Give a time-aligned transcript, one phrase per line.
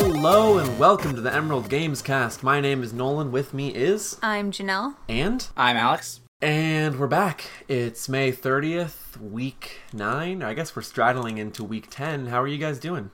[0.00, 2.44] Hello and welcome to the Emerald Games Cast.
[2.44, 3.32] My name is Nolan.
[3.32, 4.94] With me is I'm Janelle.
[5.08, 6.20] and I'm Alex.
[6.40, 7.46] and we're back.
[7.66, 10.40] It's May 30th, week 9.
[10.40, 12.26] I guess we're straddling into week 10.
[12.26, 13.10] How are you guys doing?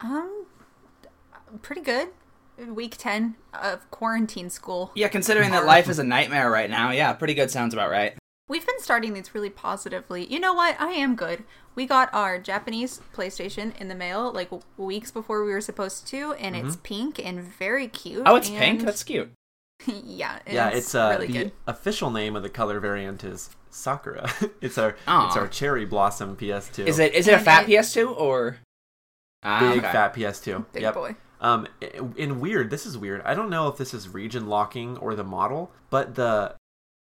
[0.00, 0.46] Um,
[1.60, 2.08] pretty good.
[2.66, 4.92] Week 10 of quarantine school.
[4.94, 8.14] Yeah, considering that life is a nightmare right now, yeah, pretty good sounds about right.
[8.50, 10.26] We've been starting these really positively.
[10.26, 10.74] You know what?
[10.80, 11.44] I am good.
[11.76, 16.32] We got our Japanese PlayStation in the mail like weeks before we were supposed to,
[16.32, 18.24] and it's pink and very cute.
[18.26, 18.82] Oh, it's and- pink?
[18.82, 19.30] That's cute.
[19.86, 21.52] yeah, yeah, it's uh, really the good.
[21.68, 24.28] official name of the color variant is Sakura.
[24.60, 25.28] it's our Aw.
[25.28, 26.88] it's our cherry blossom PS2.
[26.88, 28.58] Is it is it a fat it- PS2 or
[29.44, 29.92] ah, big okay.
[29.92, 30.66] fat PS2?
[30.72, 30.94] Big yep.
[30.94, 31.14] boy.
[31.40, 31.68] Um,
[32.16, 33.22] in weird, this is weird.
[33.22, 36.56] I don't know if this is region locking or the model, but the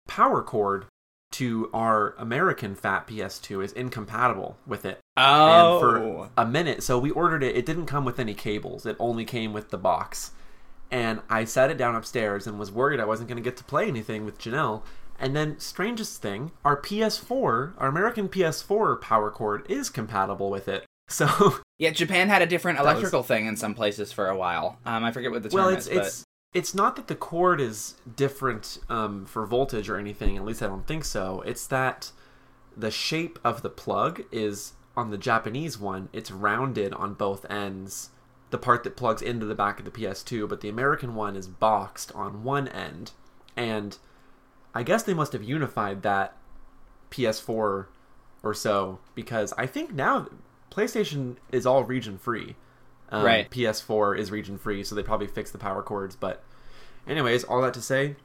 [0.07, 0.87] power cord
[1.33, 4.99] to our American fat PS2 is incompatible with it.
[5.17, 7.57] Oh, And for a minute, so we ordered it.
[7.57, 8.87] It didn't come with any cables.
[8.87, 10.33] It only came with the box.
[10.91, 13.65] And I set it down upstairs and was worried I wasn't going to get to
[13.65, 14.83] play anything with Janelle.
[15.19, 20.85] And then, strangest thing, our PS4, our American PS4 power cord is compatible with it.
[21.09, 24.37] So yeah, Japan had a different That was- electrical thing in some places for a
[24.37, 24.79] while.
[24.87, 26.25] Um, I forget what the term well it's is, but it's
[26.55, 30.67] it's not that the cord is different um, for voltage or anything at least i
[30.67, 31.43] don't think so.
[31.47, 32.13] It's that
[32.77, 38.11] the shape of the plug is on the japanese one it's rounded on both ends.
[38.51, 41.47] The part that plugs into the back of the ps2 but the american one is
[41.49, 43.13] boxed on one end.
[43.57, 43.99] And
[44.75, 46.37] i guess they must have unified that
[47.11, 47.87] ps4
[48.43, 50.29] or so because i think now
[50.71, 52.57] playstation is all region free
[53.13, 53.49] um, Right.
[53.49, 56.17] PS4 is region free, so they probably fixed the power cords.
[56.17, 56.43] But,
[57.07, 58.17] anyways, all that to say,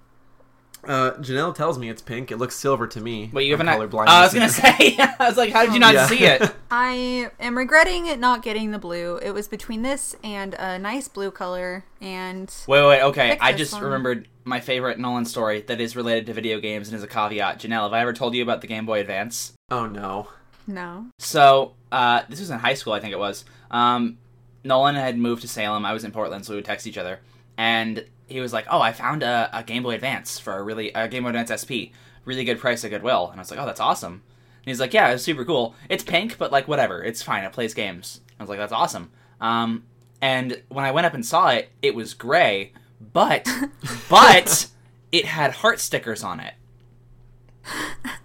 [0.87, 2.31] uh, Janelle tells me it's pink.
[2.31, 3.29] It looks silver to me.
[3.33, 3.89] wait, you I'm haven't.
[3.89, 4.95] colorblind I was gonna say.
[4.99, 6.07] I was like, how did you not Yeah.
[6.07, 6.51] see it?
[6.71, 9.17] I am regretting it not getting the blue.
[9.17, 13.29] It was between this and a nice blue color, and Wait, wait, wait, okay.
[13.31, 13.83] Pick I just one.
[13.83, 17.59] remembered my favorite Nolan story that is related to video games and is a caveat.
[17.59, 19.53] Janelle, have I ever told you about the Game Boy Advance?
[19.71, 20.27] oh no.
[20.67, 21.07] no.
[21.19, 23.43] So, uh, this was in high school, I think it was.
[23.71, 24.19] Um,
[24.67, 25.85] Nolan had moved to Salem.
[25.85, 27.19] I was in Portland, so we would text each other.
[27.57, 30.91] And he was like, "Oh, I found a, a Game Boy Advance for a really
[30.93, 31.95] a Game Boy Advance SP,
[32.25, 34.93] really good price at Goodwill." And I was like, "Oh, that's awesome." And he's like,
[34.93, 35.75] "Yeah, it's super cool.
[35.89, 37.03] It's pink, but like whatever.
[37.03, 37.43] It's fine.
[37.43, 39.11] It plays games." I was like, "That's awesome."
[39.41, 39.85] Um,
[40.21, 42.73] and when I went up and saw it, it was gray,
[43.13, 43.47] but
[44.09, 44.67] but
[45.11, 46.53] it had heart stickers on it.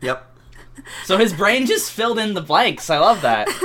[0.00, 0.31] Yep.
[1.04, 2.91] So his brain just filled in the blanks.
[2.91, 3.48] I love that.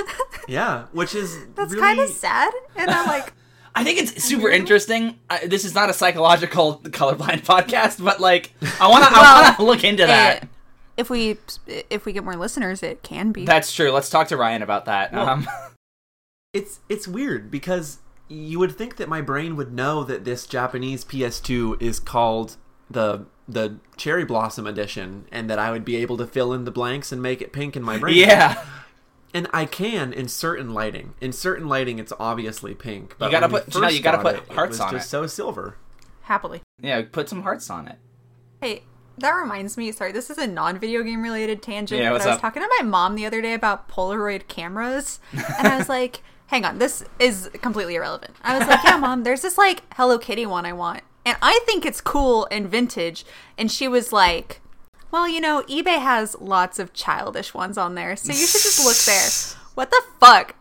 [0.50, 2.54] Yeah, which is That's really kind of sad.
[2.78, 3.34] And I'm like,
[3.76, 5.20] I think it's super interesting.
[5.30, 9.10] I, this is not a psychological colorblind podcast, but like, I want to.
[9.12, 10.44] I Well, want to look into that.
[10.44, 10.50] it-
[10.96, 11.36] if we
[11.68, 13.44] if we get more listeners, it can be.
[13.44, 13.92] That's true.
[13.92, 15.12] Let's talk to Ryan about that.
[15.12, 15.48] Well- um,
[16.54, 18.00] it's it's weird because
[18.30, 22.56] you would think that my brain would know that this Japanese PS2 is called
[22.90, 26.72] the the cherry blossom edition and that I would be able to fill in the
[26.72, 28.16] blanks and make it pink in my brain.
[28.28, 28.63] yeah,
[29.34, 31.13] And I can in certain lighting.
[31.22, 33.16] In certain lighting, it's obviously pink.
[33.18, 35.07] But you gotta put- Janelle, first you gotta put it, hearts it was on just
[35.07, 35.09] it.
[35.09, 35.78] so silver.
[36.24, 36.62] Happily.
[36.81, 37.02] yeah.
[37.09, 37.97] Put some hearts on it.
[38.62, 38.84] Hey,
[39.19, 39.91] that reminds me.
[39.94, 42.02] Sorry, this is a non-video game related tangent.
[42.02, 42.41] Yeah, but what's I was up?
[42.41, 46.66] talking to my mom the other day about Polaroid cameras, and I was like, "Hang
[46.66, 50.46] on, this is completely irrelevant." I was like, "Yeah, mom, there's this like Hello Kitty
[50.46, 53.26] one I want, and I think it's cool and vintage."
[53.58, 54.62] And she was like,
[55.12, 58.84] "Well, you know, eBay has lots of childish ones on there, so you should just
[58.86, 60.56] look there." What the fuck?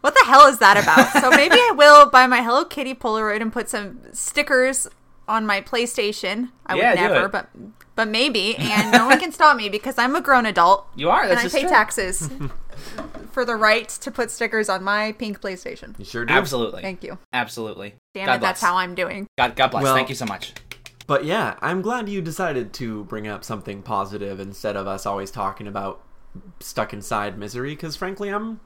[0.00, 1.20] What the hell is that about?
[1.20, 4.86] So maybe I will buy my Hello Kitty Polaroid and put some stickers
[5.26, 6.50] on my PlayStation.
[6.66, 7.48] I Yeah, would never, but
[7.96, 10.86] but maybe, and no one can stop me because I'm a grown adult.
[10.94, 11.24] You are.
[11.24, 11.68] and I pay true.
[11.68, 12.30] taxes
[13.40, 15.98] for the right to put stickers on my pink PlayStation.
[15.98, 16.34] You sure do.
[16.34, 16.82] Absolutely.
[16.82, 17.16] Thank you.
[17.32, 17.94] Absolutely.
[18.12, 19.26] Damn God it, that's how I'm doing.
[19.38, 19.82] God, God bless.
[19.82, 20.52] Well- Thank you so much.
[21.06, 25.30] But yeah, I'm glad you decided to bring up something positive instead of us always
[25.30, 26.02] talking about
[26.60, 27.70] stuck inside misery.
[27.70, 28.60] Because frankly, I'm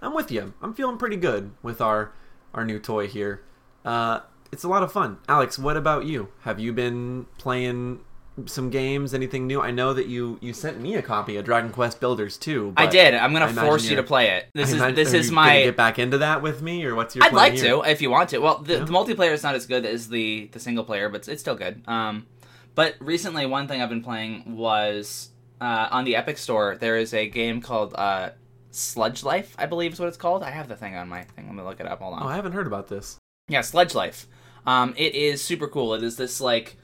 [0.00, 0.54] I'm with you.
[0.62, 2.12] I'm feeling pretty good with our
[2.54, 3.42] our new toy here.
[3.84, 4.20] Uh,
[4.52, 5.18] it's a lot of fun.
[5.28, 6.28] Alex, what about you?
[6.42, 8.00] Have you been playing
[8.46, 9.14] some games?
[9.14, 9.60] Anything new?
[9.60, 12.74] I know that you you sent me a copy of Dragon Quest Builders 2.
[12.76, 13.14] I did.
[13.14, 14.48] I'm gonna force you to play it.
[14.54, 15.62] This is this is my.
[15.64, 17.24] get back into that with me, or what's your?
[17.24, 17.76] I'd like here?
[17.76, 18.38] to if you want to.
[18.38, 21.28] Well, the, the multiplayer is not as good as the the single player, but it's,
[21.28, 21.82] it's still good.
[21.86, 22.26] Um,
[22.74, 25.30] but recently, one thing I've been playing was
[25.60, 26.76] uh, on the Epic Store.
[26.76, 28.30] There is a game called uh,
[28.70, 30.42] Sludge Life, I believe is what it's called.
[30.42, 31.46] I have the thing on my thing.
[31.46, 32.00] Let me look it up.
[32.00, 32.22] Hold on.
[32.22, 33.18] Oh, I haven't heard about this.
[33.48, 34.26] Yeah, Sludge Life.
[34.66, 35.94] Um, it is super cool.
[35.94, 36.76] It is this like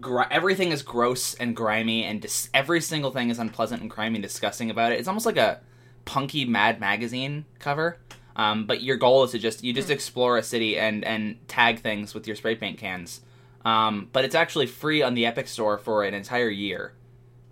[0.00, 4.16] gr- everything is gross and grimy, and dis- every single thing is unpleasant and grimy
[4.16, 4.98] and disgusting about it.
[4.98, 5.60] It's almost like a
[6.04, 7.98] punky Mad magazine cover.
[8.34, 11.80] Um, but your goal is to just you just explore a city and and tag
[11.80, 13.20] things with your spray paint cans.
[13.64, 16.94] Um, but it's actually free on the Epic Store for an entire year.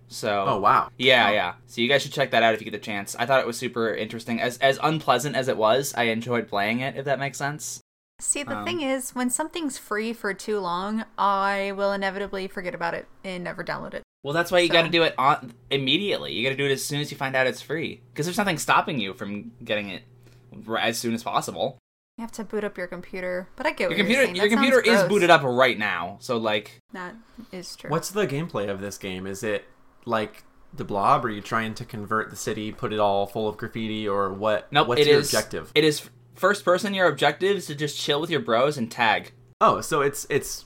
[0.07, 0.89] So Oh wow.
[0.97, 1.53] yeah, yeah.
[1.67, 3.15] So you guys should check that out if you get the chance.
[3.17, 4.41] I thought it was super interesting.
[4.41, 6.97] As as unpleasant as it was, I enjoyed playing it.
[6.97, 7.79] If that makes sense.
[8.21, 12.75] See, the Um, thing is, when something's free for too long, I will inevitably forget
[12.75, 14.03] about it and never download it.
[14.23, 16.31] Well, that's why you So- got to do it on immediately.
[16.33, 18.37] You got to do it as soon as you find out it's free, because there's
[18.37, 20.03] nothing stopping you from getting it
[20.67, 21.79] r- as soon as possible.
[22.17, 24.35] You have to boot up your computer, but I get Your computer, you're saying.
[24.35, 26.17] your computer sounds is booted up right now.
[26.21, 27.15] So like, That
[27.51, 27.89] is true.
[27.89, 29.25] What's the gameplay of this game?
[29.25, 29.65] Is it
[30.05, 31.25] like the blob?
[31.25, 34.71] Are you trying to convert the city, put it all full of graffiti, or what?
[34.71, 34.87] nope.
[34.89, 35.71] What's it your is- objective?
[35.73, 36.07] It is
[36.41, 36.93] first person.
[36.93, 39.31] Your objective is to just chill with your bros and tag.
[39.61, 40.65] oh, so it's it's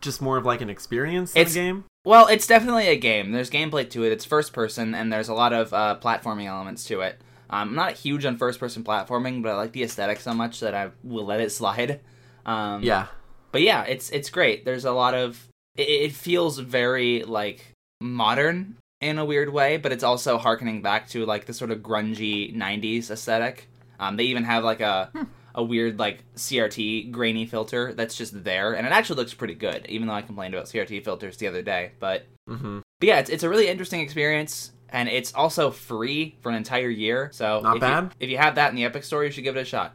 [0.00, 1.84] just more of like an experience than It's- a game.
[2.06, 3.32] Well, it's definitely a game.
[3.32, 4.12] There's gameplay to it.
[4.12, 7.20] It's first person, and there's a lot of uh, platforming elements to it.
[7.50, 10.60] Um, I'm not huge on first person platforming, but I like the aesthetic so much
[10.60, 12.00] that I will let it slide.
[12.46, 13.08] Um, Yeah.
[13.52, 14.64] but yeah, it's it's great.
[14.64, 19.92] There's a lot of it, it feels very like modern in a weird way, but
[19.92, 23.68] it's also harkening back to like the sort of grungy '90s aesthetic.
[24.00, 25.12] Um, they even have like a
[25.54, 29.86] a weird like CRT grainy filter that's just there, and it actually looks pretty good.
[29.88, 33.30] Even though I complained about CRT filters the other day, but, hmm but yeah, it's
[33.30, 34.72] it's a really interesting experience.
[34.92, 38.02] And it's also free for an entire year, so Not if bad.
[38.04, 39.94] You, if you have that in the Epic Store, you should give it a shot.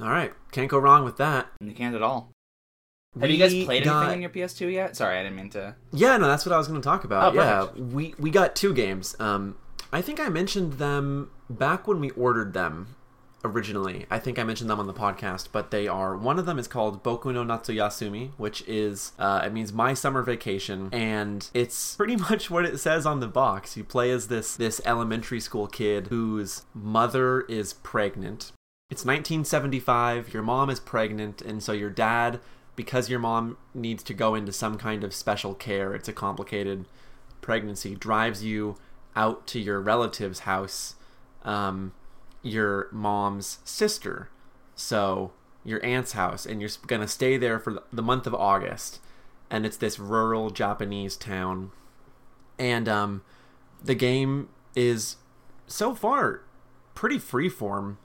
[0.00, 1.48] All right, can't go wrong with that.
[1.60, 2.30] You can't at all.
[3.20, 4.96] Have you guys played got- anything on your PS2 yet?
[4.96, 5.74] Sorry, I didn't mean to.
[5.92, 7.32] Yeah, no, that's what I was going to talk about.
[7.32, 9.16] Oh, yeah, we we got two games.
[9.18, 9.56] Um,
[9.92, 12.96] I think I mentioned them back when we ordered them
[13.44, 14.06] originally.
[14.10, 16.68] I think I mentioned them on the podcast, but they are one of them is
[16.68, 22.16] called Boku no Natsuyasumi, which is uh, it means my summer vacation, and it's pretty
[22.16, 23.76] much what it says on the box.
[23.76, 28.52] You play as this this elementary school kid whose mother is pregnant.
[28.90, 30.34] It's 1975.
[30.34, 32.40] Your mom is pregnant, and so your dad,
[32.76, 36.84] because your mom needs to go into some kind of special care, it's a complicated
[37.40, 38.76] pregnancy, drives you
[39.16, 40.94] out to your relative's house,
[41.44, 41.92] um,
[42.42, 44.28] your mom's sister.
[44.74, 45.32] So
[45.64, 49.00] your aunt's house, and you're gonna stay there for the month of August.
[49.50, 51.72] And it's this rural Japanese town,
[52.58, 53.22] and um,
[53.84, 55.16] the game is
[55.66, 56.40] so far
[56.94, 57.96] pretty freeform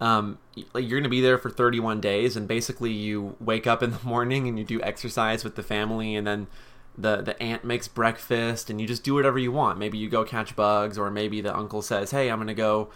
[0.00, 0.38] um,
[0.74, 4.48] you're to be there for 31 days and basically you wake up in the morning
[4.48, 6.46] and you do exercise with the family and then
[6.96, 10.24] the the aunt makes breakfast and you just do whatever you want maybe you go
[10.24, 12.90] catch bugs or maybe the uncle says hey i'm going to go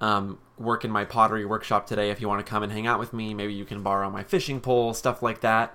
[0.00, 2.98] um, work in my pottery workshop today if you want to come and hang out
[2.98, 5.74] with me maybe you can borrow my fishing pole stuff like that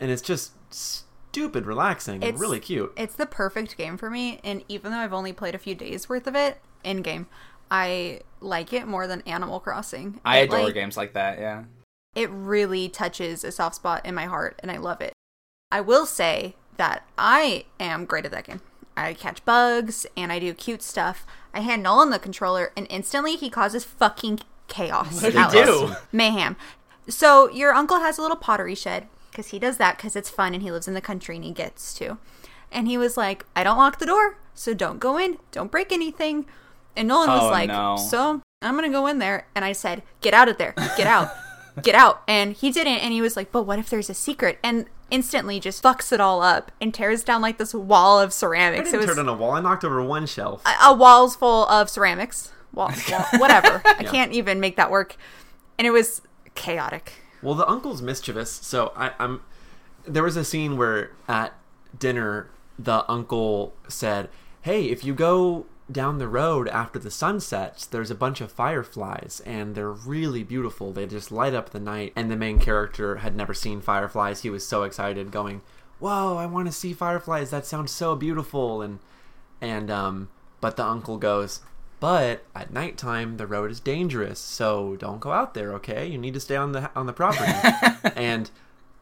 [0.00, 0.52] and it's just
[1.34, 5.12] stupid relaxing and really cute It's the perfect game for me, and even though I've
[5.12, 7.26] only played a few days worth of it in game,
[7.72, 10.20] I like it more than Animal Crossing.
[10.24, 11.40] I It, adore like, games like that.
[11.40, 11.64] Yeah.
[12.14, 15.12] It really touches a soft spot in my heart, and I love it.
[15.72, 18.60] I will say that I am great at that game.
[18.96, 21.26] I catch bugs and I do cute stuff.
[21.52, 25.22] I hand Nolan the controller, and instantly he causes fucking chaos.
[25.22, 25.92] What he out do?
[26.12, 26.56] Mayhem.
[27.08, 30.54] So your uncle has a little pottery shed because he does that because it's fun
[30.54, 32.18] and he lives in the country and he gets to.
[32.72, 35.92] And he was like, I don't lock the door, so don't go in, don't break
[35.92, 36.46] anything.
[36.96, 37.96] And Nolan was Oh, like, no.
[37.96, 39.46] so I'm gonna go in there.
[39.54, 41.30] And I said, get out of there, get out,
[41.82, 42.22] get out.
[42.26, 42.98] And he didn't.
[42.98, 44.58] And he was like, but what if there's a secret?
[44.62, 48.30] And instantly just fucks it all up and tears down like this wall of I
[48.30, 48.90] ceramics.
[48.90, 49.52] didn't It was turn on a wall.
[49.52, 50.62] I knocked over one shelf.
[50.66, 52.52] a, a wall's full of ceramics.
[52.72, 53.80] Wall, wall whatever.
[53.84, 55.16] I can't even make that work.
[55.78, 56.20] And it was
[56.56, 57.12] chaotic.
[57.42, 59.42] Well, the uncle's mischievous, so I, I'm.
[60.06, 61.52] There was a scene where at
[61.98, 64.28] dinner the uncle said,
[64.62, 68.52] "Hey, if you go down the road after the sun sets, there's a bunch of
[68.52, 70.92] fireflies, and they're really beautiful.
[70.92, 74.42] They just light up the night." And the main character had never seen fireflies.
[74.42, 75.62] He was so excited, going,
[75.98, 77.50] "Whoa, I want to see fireflies!
[77.50, 78.98] That sounds so beautiful!" And
[79.60, 80.28] and um,
[80.60, 81.60] but the uncle goes,
[82.00, 85.72] but at nighttime the road is dangerous, so don't go out there.
[85.74, 87.52] Okay, you need to stay on the on the property.
[88.16, 88.50] and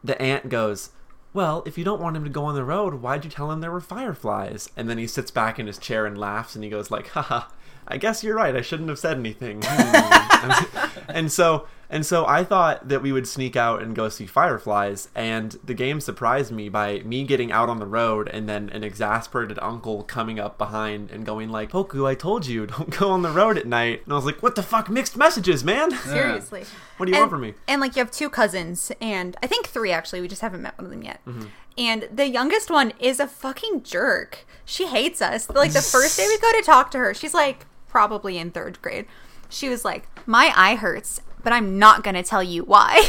[0.03, 0.91] the aunt goes,
[1.33, 3.61] well, if you don't want him to go on the road, why'd you tell him
[3.61, 4.69] there were fireflies?
[4.77, 7.47] And then he sits back in his chair and laughs, and he goes like, haha.
[7.85, 8.55] I guess you're right.
[8.55, 9.61] I shouldn't have said anything.
[9.63, 10.89] Hmm.
[11.09, 15.09] and so and so I thought that we would sneak out and go see fireflies,
[15.13, 18.83] and the game surprised me by me getting out on the road and then an
[18.83, 23.21] exasperated uncle coming up behind and going like, "Poku, I told you, don't go on
[23.21, 24.89] the road at night." And I was like, "What the fuck?
[24.89, 25.91] Mixed messages, man.
[25.97, 26.65] Seriously.
[26.97, 29.45] what do you and, want from me?" And like you have two cousins, and I
[29.45, 30.21] think three actually.
[30.21, 31.19] We just haven't met one of them yet.
[31.27, 31.45] Mm-hmm.
[31.77, 34.47] And the youngest one is a fucking jerk.
[34.65, 35.47] She hates us.
[35.47, 38.81] Like the first day we go to talk to her, she's like probably in third
[38.81, 39.05] grade.
[39.47, 43.01] she was like, "My eye hurts, but I'm not gonna tell you why."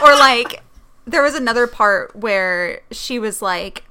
[0.02, 0.62] or like,
[1.06, 3.84] there was another part where she was like,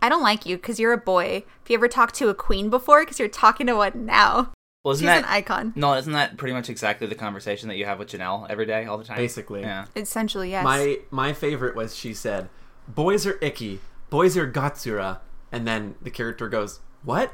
[0.00, 1.44] "I don't like you because you're a boy.
[1.60, 3.00] Have you ever talked to a queen before?
[3.02, 4.52] Because you're talking to one now."
[4.84, 5.72] Well, isn't She's that an icon.
[5.76, 5.94] no?
[5.94, 8.98] Isn't that pretty much exactly the conversation that you have with Janelle every day, all
[8.98, 9.16] the time?
[9.16, 9.62] Basically.
[9.62, 9.86] Yeah.
[9.96, 10.62] Essentially, yes.
[10.62, 12.50] My my favorite was she said,
[12.86, 13.80] "Boys are icky.
[14.10, 15.20] Boys are gatsura."
[15.50, 17.32] And then the character goes, "What?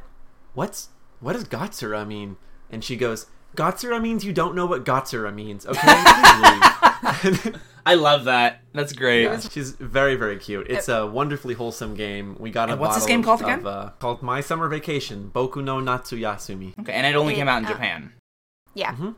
[0.54, 2.36] What's what does gatsura mean?"
[2.70, 5.80] And she goes, "Gatsura means you don't know what gatsura means." Okay.
[7.86, 8.60] I love that.
[8.72, 9.24] That's great.
[9.24, 10.66] Yeah, she's very very cute.
[10.68, 12.36] It's a wonderfully wholesome game.
[12.38, 13.66] We got a what's this bottle game of- called again?
[13.66, 16.78] uh, called My Summer Vacation, Boku no Natsuyasumi.
[16.80, 18.12] Okay, and it only It, came out in uh, Japan.
[18.74, 18.92] Yeah.
[18.92, 19.10] Mm-hmm.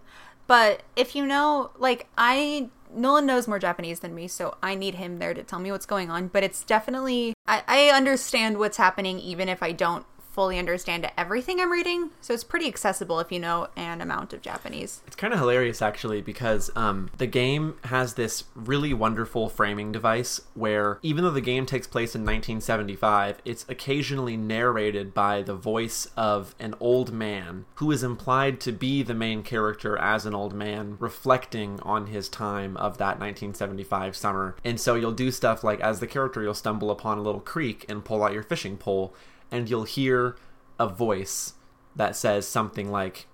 [0.47, 4.97] But if you know, like, I, Nolan knows more Japanese than me, so I need
[4.97, 6.29] him there to tell me what's going on.
[6.29, 11.61] But it's definitely, I, I understand what's happening even if I don't fully understand everything
[11.61, 12.11] I'm reading.
[12.21, 15.03] So it's pretty accessible if you know an amount of Japanese.
[15.07, 20.41] It's kind of hilarious actually because um, the game has this really wonderful framing device
[20.55, 26.09] where even though the game takes place in 1975, it's occasionally narrated by the voice
[26.17, 30.55] of an old man who is implied to be the main character as an old
[30.55, 34.57] man reflecting on his time of that 1975 summer.
[34.65, 37.85] And so you'll do stuff like as the character you'll stumble upon a little creek
[37.89, 39.15] and pull out your fishing pole
[39.53, 40.35] and you'll hear
[40.81, 41.55] a voice
[41.95, 43.29] that says something like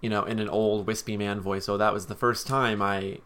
[0.00, 3.18] you know, in an old wispy man voice, oh, that was the first time I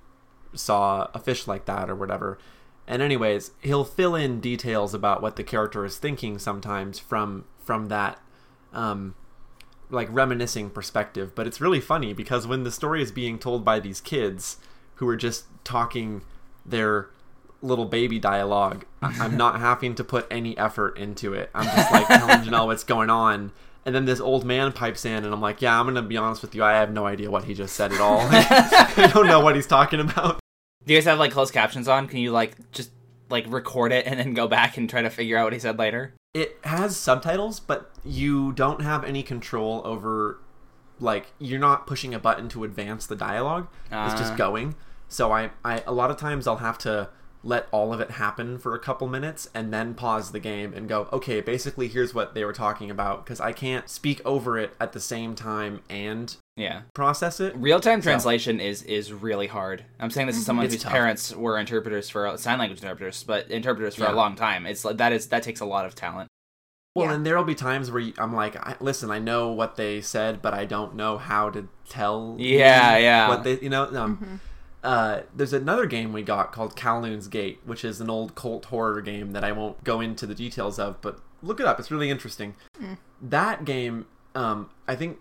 [0.54, 2.38] saw a fish like that or whatever.
[2.86, 7.88] And anyways, he'll fill in details about what the character is thinking sometimes from from
[7.88, 8.18] that
[8.72, 9.14] um
[9.90, 13.78] like reminiscing perspective, but it's really funny because when the story is being told by
[13.78, 14.56] these kids
[14.94, 16.22] who are just talking
[16.64, 17.10] their
[17.62, 21.50] little baby dialogue, I- I'm not having to put any effort into it.
[21.54, 23.52] I'm just like telling Janelle what's going on.
[23.84, 26.40] And then this old man pipes in, and I'm like, "Yeah, I'm gonna be honest
[26.42, 26.62] with you.
[26.62, 28.20] I have no idea what he just said at all.
[28.30, 30.38] I don't know what he's talking about."
[30.86, 32.06] Do you guys have like closed captions on?
[32.06, 32.90] Can you like just
[33.28, 35.78] like record it and then go back and try to figure out what he said
[35.80, 36.14] later?
[36.34, 40.38] It has subtitles, but you don't have any control over,
[41.00, 43.66] like, you're not pushing a button to advance the dialogue.
[43.90, 44.36] it's just Ah.
[44.36, 44.74] going.
[45.08, 47.08] So I, I, a lot of times I'll have to
[47.44, 50.88] let all of it happen for a couple minutes and then pause the game and
[50.88, 54.74] go, okay, basically here's what they were talking about because I can't speak over it
[54.80, 56.82] at the same time and Yeah.
[56.94, 57.56] process it.
[57.56, 59.84] Real time translation is is really hard.
[59.98, 60.92] I'm saying this is someone It's whose tough.
[60.92, 64.12] parents were interpreters for sign language interpreters, but interpreters for Yeah.
[64.12, 64.66] a long time.
[64.66, 66.28] It's like that is that takes a lot of talent.
[66.94, 67.14] Well, Yeah.
[67.14, 70.42] and there'll be times where you, I'm like, I, listen, I know what they said,
[70.42, 72.36] but I don't know how to tell.
[72.38, 73.28] Yeah, yeah.
[73.28, 74.40] What they, you know, um,
[74.82, 79.00] uh, there's another game we got called Kowloon's Gate, which is an old cult horror
[79.00, 81.78] game that I won't go into the details of, but look it up.
[81.78, 82.54] It's really interesting.
[83.20, 85.18] That game, um, I think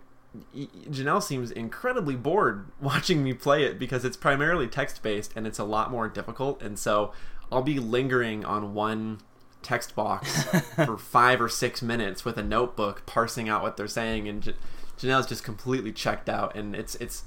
[0.54, 5.58] Janelle seems incredibly bored watching me play it because it's primarily text based and it's
[5.58, 6.60] a lot more difficult.
[6.62, 7.12] And so
[7.50, 9.20] I'll be lingering on one
[9.62, 10.42] text box
[10.74, 14.54] for five or six minutes with a notebook parsing out what they're saying, and J-
[14.98, 16.56] Janelle's just completely checked out.
[16.56, 17.24] And it's it's.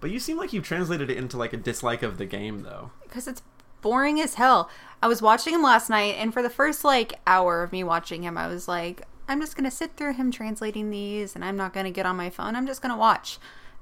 [0.00, 2.90] But you seem like you've translated it into like a dislike of the game, though.
[3.02, 3.42] because it's
[3.82, 4.68] boring as hell.
[5.02, 8.22] I was watching him last night, and for the first like hour of me watching
[8.22, 11.72] him, I was like, I'm just gonna sit through him translating these, and I'm not
[11.72, 12.56] gonna get on my phone.
[12.56, 13.38] I'm just gonna watch.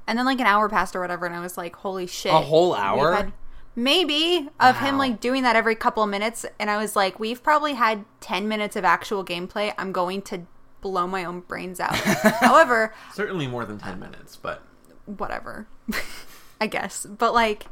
[0.06, 2.32] And then like an hour passed or whatever, and I was like, holy shit!
[2.32, 3.14] A whole hour?
[3.14, 3.32] had-
[3.76, 7.42] maybe of him like doing that every couple of minutes, and I was like, we've
[7.42, 9.72] probably had ten minutes of actual gameplay.
[9.78, 10.42] I'm going to
[10.80, 11.94] blow my own brains out.
[12.40, 14.62] However, Certainly more than ten minutes, but
[15.06, 15.66] whatever.
[16.60, 17.06] I guess.
[17.06, 17.66] But like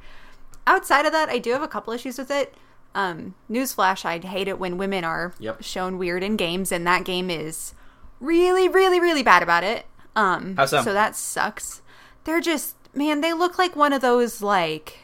[0.66, 2.54] outside of that, I do have a couple issues with it.
[2.94, 5.62] Um newsflash, I'd hate it when women are Yep.
[5.62, 7.74] shown weird in games and that game is
[8.20, 9.86] really really really bad about it.
[10.14, 10.82] Um How so?
[10.82, 11.82] so that sucks.
[12.24, 15.00] They're just man, they look like one of those like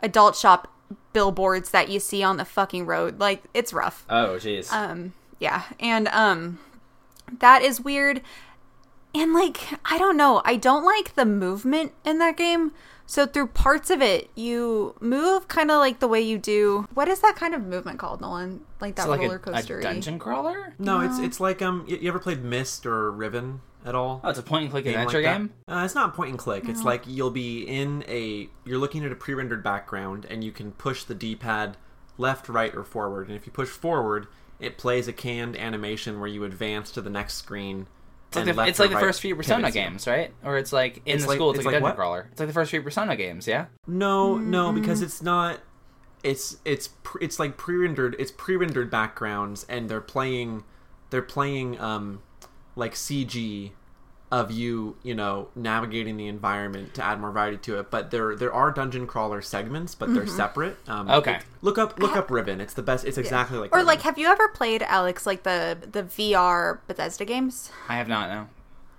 [0.00, 0.68] adult shop
[1.12, 3.20] billboards that you see on the fucking road.
[3.20, 4.04] Like it's rough.
[4.08, 4.72] Oh, jeez.
[4.72, 6.58] Um, yeah, and um,
[7.38, 8.20] that is weird.
[9.14, 12.72] And like, I don't know, I don't like the movement in that game.
[13.06, 16.86] So through parts of it, you move kind of like the way you do.
[16.94, 18.62] What is that kind of movement called, Nolan?
[18.80, 19.78] Like that It's like roller coaster.
[19.78, 20.74] a dungeon crawler?
[20.78, 24.22] no, it's it's like um, y- you ever played Myst or Riven at all?
[24.24, 25.52] Oh, it's a point and click Game adventure like game.
[25.68, 26.66] Uh, it's not point and click.
[26.66, 30.72] It's like you'll be in a you're looking at a pre-rendered background and you can
[30.72, 31.76] push the D-pad
[32.16, 33.28] left, right, or forward.
[33.28, 34.28] And if you push forward,
[34.58, 37.86] it plays a canned animation where you advance to the next screen.
[38.36, 40.32] It's like the, it's like the first few Persona pivots games, right?
[40.44, 41.96] Or it's like in It's the like- school, it's, it's like, like a dungeon what?
[41.96, 42.28] crawler.
[42.32, 43.66] It's like the first few Persona games, yeah.
[43.86, 45.60] No, no, because it's not.
[46.22, 48.16] It's it's pr- it's like pre-rendered.
[48.18, 50.64] It's pre-rendered backgrounds, and they're playing,
[51.10, 52.22] they're playing um,
[52.76, 53.72] like CG
[54.32, 57.90] of you, you know, navigating the environment to add more variety to it.
[57.90, 60.76] But there there are dungeon crawler segments, but they're separate.
[60.88, 61.38] Um, Okay.
[61.62, 62.60] look up look up Ribbon.
[62.60, 63.04] It's the best.
[63.04, 63.86] It's exactly like Or Riven.
[63.86, 67.70] like, have you ever played Alex like the the VR Bethesda games?
[67.88, 68.48] I have not no.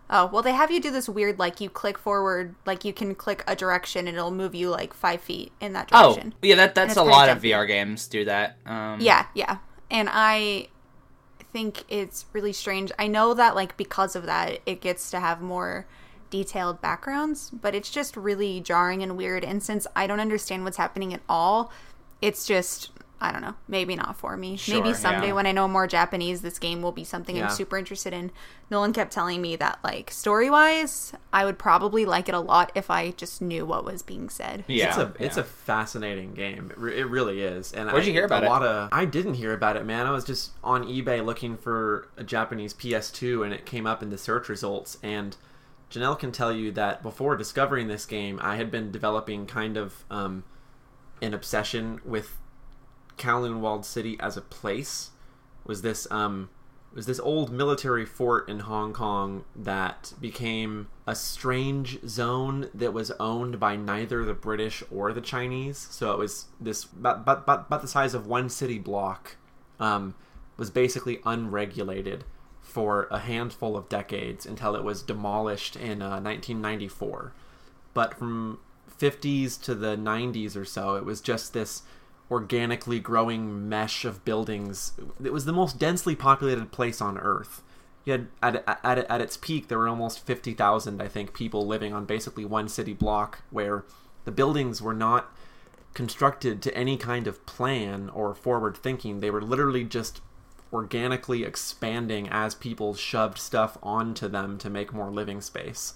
[0.08, 3.15] Oh well, they have you do this weird like you click forward, like you can
[3.15, 6.34] click a direction and it'll move you like five feet in that direction.
[6.36, 7.41] Oh, yeah, that that's a lot of.
[7.41, 8.58] VR games do that.
[8.67, 9.58] Um, Yeah, yeah.
[9.89, 10.67] And I
[11.56, 12.92] think it's really strange.
[13.00, 15.86] I know that like because of that it gets to have more
[16.30, 20.76] detailed backgrounds, but it's just really jarring and weird and since I don't understand what's
[20.76, 21.72] happening at all,
[22.22, 22.92] it's just
[23.22, 24.60] I don't know, maybe not for me.
[24.68, 25.34] maybe someday yeah.
[25.34, 27.46] when I know more Japanese, this game will be something Yeah.
[27.46, 28.32] I'm super interested in.
[28.70, 32.90] Nolan kept telling me that like story-wise, I would probably like it a lot if
[32.92, 34.66] I just knew what was being said.
[34.68, 34.88] Yeah.
[34.90, 36.72] it's a it's a fascinating game.
[36.72, 37.72] It, re- it really is.
[37.72, 38.50] And Where'd I- you hear about a it?
[38.50, 40.06] lot of I didn't hear about it, man.
[40.08, 44.10] I was just on eBay looking for a Japanese PS2, and it came up in
[44.10, 44.98] the search results.
[45.02, 45.38] And
[45.90, 50.04] Janelle can tell you that before discovering this game, I had been developing kind of
[50.12, 50.44] um,
[51.22, 52.38] an obsession with
[53.18, 55.12] Kowloon Walled City as a place.
[55.66, 56.50] Was this um
[56.96, 63.12] was this old military fort in Hong Kong that became a strange zone that was
[63.20, 65.88] owned by neither the British or the Chinese.
[65.92, 69.36] So it was this about, about, about the size of one city block,
[69.78, 70.16] um,
[70.56, 72.24] was basically unregulated
[72.62, 77.34] for a handful of decades until it was demolished in uh, 1994.
[77.94, 78.60] But from
[79.00, 81.84] 50s to the 90s or so, it was just this
[82.29, 84.94] organically growing mesh of buildings.
[85.24, 87.62] It was the most densely populated place on Earth.
[88.03, 91.94] You had at, at, at its peak, there were almost 50,000, I think, people living
[91.94, 93.84] on basically one city block where
[94.25, 95.32] the buildings were not
[95.94, 99.20] constructed to any kind of plan or forward thinking.
[99.20, 100.22] They were literally just
[100.74, 105.94] organically expanding as people shoved stuff onto them to make more living space.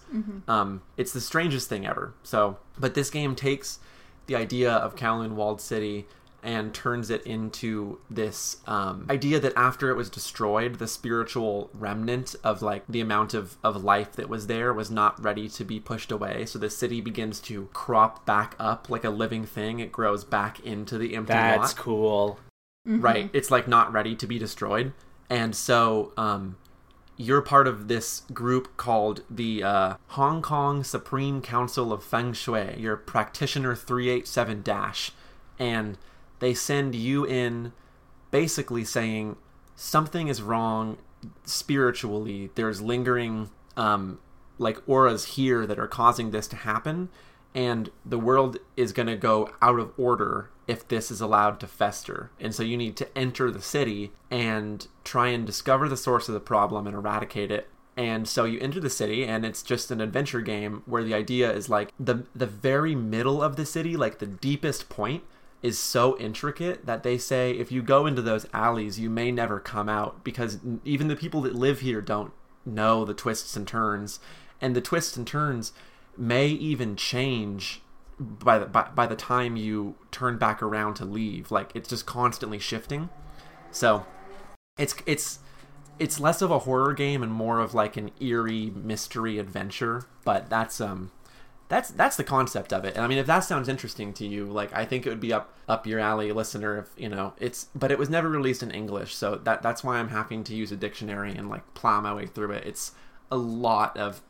[0.50, 2.13] Um, it's the strangest thing ever.
[2.24, 3.79] So, but this game takes
[4.27, 6.07] the idea of Kowloon Walled City
[6.44, 12.36] and turns it into this um, idea that after it was destroyed, the spiritual remnant
[12.44, 15.80] of like the amount of, of life that was there was not ready to be
[15.80, 16.46] pushed away.
[16.46, 19.80] So the city begins to crop back up like a living thing.
[19.80, 22.40] It grows back into the empty That's lot That's cool.
[22.86, 24.94] right it's like not ready to be destroyed
[25.30, 26.56] and so um
[27.20, 32.75] you're part of this group called the uh, Hong Kong Supreme Council of Feng Shui.
[32.78, 35.12] You're practitioner 387 dash,
[35.60, 35.98] and
[36.40, 37.74] they send you in
[38.32, 39.38] basically saying
[39.75, 40.98] something is wrong
[41.46, 42.50] spiritually.
[42.56, 44.20] There's lingering um,
[44.58, 47.10] like auras here that are causing this to happen,
[47.56, 51.68] and the world is going to go out of order if this is allowed to
[51.68, 52.30] fester.
[52.40, 56.36] And so you need to enter the city and try and discover the source of
[56.36, 57.68] the problem and eradicate it.
[57.98, 61.52] And so you enter the city and it's just an adventure game where the idea
[61.52, 65.24] is like the the very middle of the city, like the deepest point
[65.61, 69.59] is so intricate that they say if you go into those alleys you may never
[69.59, 72.31] come out because even the people that live here don't
[72.65, 74.19] know the twists and turns.
[74.61, 75.74] And the twists and turns
[76.17, 77.81] may even change
[78.19, 81.51] by the by, by the time you turn back around to leave.
[81.51, 83.09] Like it's just constantly shifting.
[83.72, 84.05] So
[84.77, 85.39] it's it's
[85.98, 90.50] it's less of a horror game and more of like an eerie mystery adventure but
[90.50, 91.11] that's um
[91.70, 94.46] that's that's the concept of it and i mean if that sounds interesting to you
[94.46, 97.68] like i think it would be up up your alley listener if you know it's
[97.75, 100.72] but it was never released in english so that that's why i'm having to use
[100.72, 102.92] a dictionary and like plow my way through it it's
[103.32, 104.22] a lot of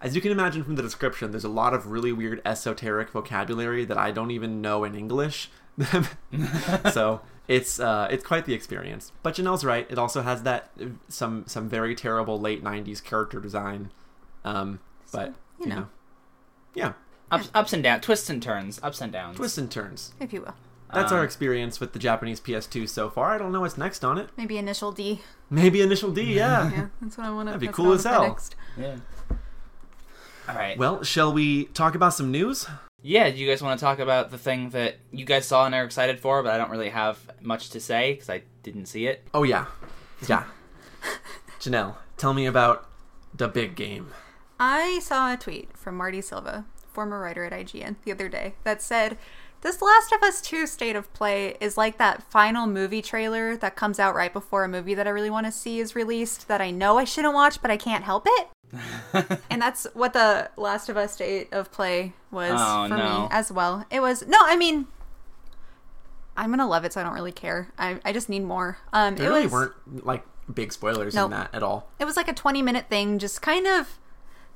[0.00, 3.84] as you can imagine from the description there's a lot of really weird esoteric vocabulary
[3.84, 5.50] that i don't even know in english
[6.92, 9.12] so it's uh, it's quite the experience.
[9.22, 10.70] But Janelle's right; it also has that
[11.08, 13.90] some some very terrible late '90s character design.
[14.44, 15.28] Um, but
[15.58, 15.76] you you know.
[15.76, 15.88] know,
[16.74, 16.92] yeah,
[17.30, 19.36] Ups, ups and downs, twists and turns, ups and downs.
[19.36, 20.12] twists and turns.
[20.20, 20.54] If you will.
[20.92, 23.32] That's our Um, experience with the Japanese PS2 so far.
[23.32, 24.28] I don't know what's next on it.
[24.36, 25.22] Maybe initial D.
[25.48, 26.22] Maybe Initial D.
[26.34, 26.70] Yeah.
[26.70, 27.52] Yeah, that's what I want to.
[27.52, 28.24] That'd be cool as hell.
[28.28, 28.54] Next.
[28.78, 28.96] Yeah.
[30.48, 30.76] All right.
[30.76, 32.66] Well, shall we talk about some news?
[33.00, 33.30] yeah.
[33.30, 35.84] Do you guys want to talk about the thing that you guys saw and are
[35.84, 39.26] excited for, but I don't really have much to say because I didn't see it.
[39.32, 39.66] Oh yeah,
[40.28, 40.44] yeah.
[41.60, 42.86] Janelle, tell me about
[43.34, 44.08] the big game.
[44.64, 48.80] I saw a tweet from Marty Sliva, former writer at IGN, the other day that
[48.80, 49.18] said,
[49.62, 53.74] This Last of Us 2 state of play is like that final movie trailer that
[53.74, 56.60] comes out right before a movie that I really want to see is released that
[56.60, 59.40] I know I shouldn't watch, but I can't help it.
[59.50, 63.22] and that's what the Last of Us state of play was Oh, for no.
[63.22, 63.84] me as well.
[63.90, 64.86] It was, no, I mean,
[66.36, 67.72] I'm going to love it, so I don't really care.
[67.76, 68.78] I, I just need more.
[68.92, 71.32] Um, There it really was, weren't like big spoilers Nope.
[71.32, 71.90] in that at all.
[71.98, 73.98] it was like a 20 minute thing, just kind of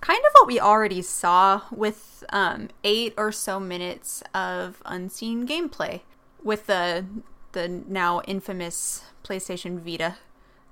[0.00, 6.00] kind of what we already saw with um, eight or so minutes of unseen gameplay
[6.42, 7.04] with the
[7.52, 10.16] the now infamous PlayStation Vita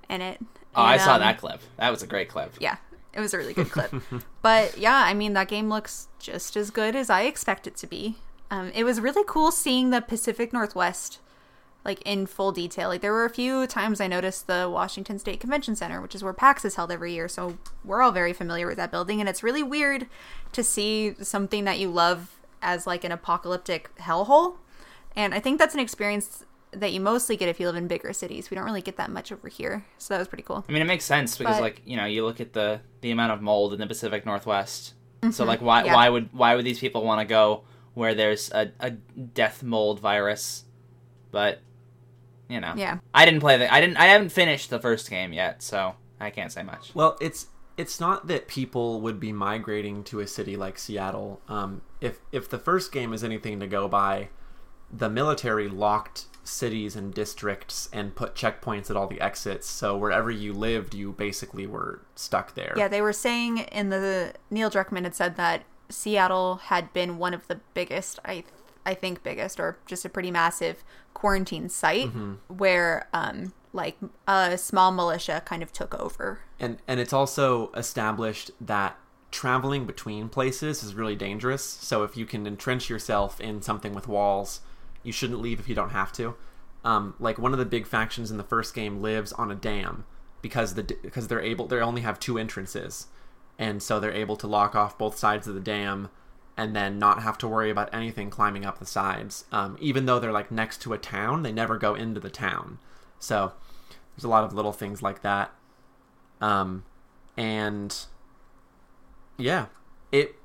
[0.09, 0.39] in it.
[0.75, 1.61] Oh, I And, saw um, that clip.
[1.77, 2.53] That was a great clip.
[2.59, 2.77] Yeah,
[3.13, 3.91] it was a really good clip.
[4.41, 7.87] but yeah, I mean that game looks just as good as I expect it to
[7.87, 8.17] be.
[8.51, 11.19] Um, it was really cool seeing the Pacific Northwest
[11.85, 12.89] like in full detail.
[12.89, 16.23] Like there were a few times I noticed the Washington State Convention Center, which is
[16.23, 17.27] where PAX is held every year.
[17.29, 20.07] So we're all very familiar with that building, and it's really weird
[20.51, 24.55] to see something that you love as like an apocalyptic hellhole.
[25.15, 28.11] And I think that's an experience that you mostly get if you live in bigger
[28.11, 28.49] cities.
[28.49, 30.65] We don't really get that much over here, so that was pretty cool.
[30.67, 33.11] I mean, it makes sense because, But- like, you know, you look at the the
[33.11, 34.93] amount of mold in the Pacific Northwest.
[35.31, 35.87] So, like, why Mm-hmm.
[35.87, 35.93] yeah.
[35.95, 37.63] why would why would these people want to go
[37.95, 40.65] where there's a, a death mold virus?
[41.31, 41.61] But
[42.49, 42.99] you know, Yeah.
[43.13, 46.29] I didn't play the I didn't I haven't finished the first game yet, so I
[46.29, 46.91] can't say much.
[46.93, 51.41] Well, it's it's not that people would be migrating to a city like Seattle.
[51.47, 54.29] Um, if if the first game is anything to go by,
[54.91, 59.67] the military locked cities and districts and put checkpoints at all the exits.
[59.67, 62.73] So wherever you lived, you basically were stuck there.
[62.77, 67.33] Yeah, they were saying in the Neil Druckmann had said that Seattle had been one
[67.33, 68.43] of the biggest, I
[68.85, 70.83] I think biggest, or just a pretty massive
[71.25, 72.11] quarantine site
[72.47, 76.39] where um like a small militia kind of took over.
[76.59, 78.95] and and it's also established that
[79.31, 81.63] traveling between places is really dangerous.
[81.63, 84.61] So if you can entrench yourself in something with walls,
[85.03, 86.35] you shouldn't leave if you don't have to.
[86.83, 90.05] Um, like one of the big factions in the first game lives on a dam
[90.43, 93.07] because the because they're able they only have two entrances,
[93.57, 96.09] and so they're able to lock off both sides of the dam
[96.57, 99.45] and then not have to worry about anything climbing up the sides.
[99.51, 102.79] Um, even though they're like next to a town, they never go into the town.
[103.19, 103.53] So
[104.15, 105.53] there's a lot of little things like that.
[106.39, 106.83] Um,
[107.35, 107.95] and
[109.37, 109.65] yeah,
[110.11, 110.35] it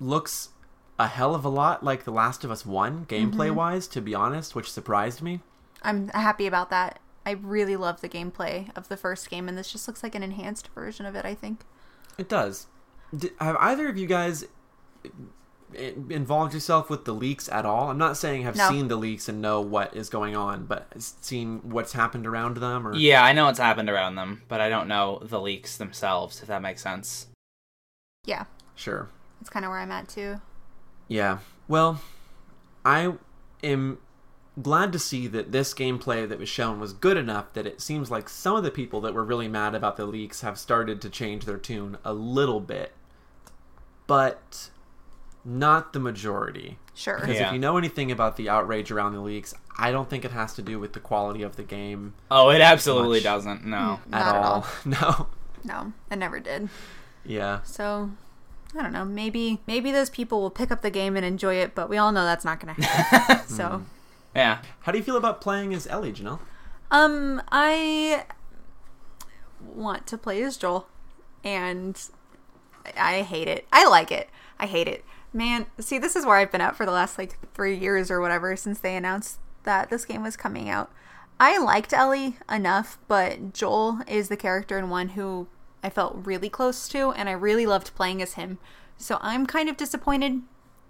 [0.00, 0.50] looks
[0.98, 4.14] a hell of a lot like The Last of Us 1 gameplay wise, to be
[4.14, 5.40] honest, which surprised me.
[5.82, 6.98] I'm happy about that.
[7.24, 10.22] I really love the gameplay of the first game, and this just looks like an
[10.22, 11.24] enhanced version of it.
[11.24, 11.60] I think.
[12.16, 12.66] It does.
[13.16, 14.44] D have either of you guys
[15.74, 17.90] involved yourself with the leaks at all?
[17.90, 18.68] I'm not saying have No.
[18.68, 22.86] seen the leaks and know what is going on, but seen what's happened around them
[22.86, 26.40] or Yeah, I know what's happened around them, but I don't know the leaks themselves.
[26.40, 27.26] If that makes sense.
[28.24, 29.08] Yeah, sure.
[29.40, 30.40] that's kind of where I'm at too.
[31.06, 31.38] Yeah.
[31.68, 32.00] Well,
[32.84, 33.14] I
[33.62, 33.98] am
[34.60, 38.10] glad to see that this gameplay that was shown was good enough that it seems
[38.10, 41.08] like some of the people that were really mad about the leaks have started to
[41.08, 42.92] change their tune a little bit.
[44.06, 44.70] But
[45.44, 46.78] not the majority.
[46.94, 47.18] Sure.
[47.20, 47.46] Because Yeah.
[47.48, 50.54] if you know anything about the outrage around the leaks, I don't think it has
[50.54, 53.64] to do with the quality of the game Oh, it absolutely doesn't.
[53.64, 54.00] No.
[54.08, 54.52] Not at at all.
[54.52, 54.66] all.
[54.84, 55.26] no.
[55.64, 56.68] No, it never did.
[57.24, 57.60] Yeah.
[57.62, 58.10] So
[58.76, 59.04] I don't know.
[59.04, 62.12] Maybe maybe those people will pick up the game and enjoy it, but we all
[62.12, 63.48] know that's not going to happen.
[63.54, 63.82] so,
[64.34, 64.58] Yeah.
[64.80, 66.40] How do you feel about playing as Ellie, Janelle?
[66.90, 68.24] um, I
[69.64, 70.88] want to play as Joel,
[71.44, 72.00] and
[72.98, 73.66] I hate it.
[73.72, 74.28] I like it.
[74.58, 75.04] I hate it.
[75.32, 78.20] Man, see, this is where I've been at for the last like three years or
[78.20, 80.90] whatever since they announced that this game was coming out.
[81.40, 85.46] I liked Ellie enough, but Joel is the character and one who
[85.82, 88.58] I felt really close to, and I really loved playing as him.
[88.96, 90.42] So I'm kind of disappointed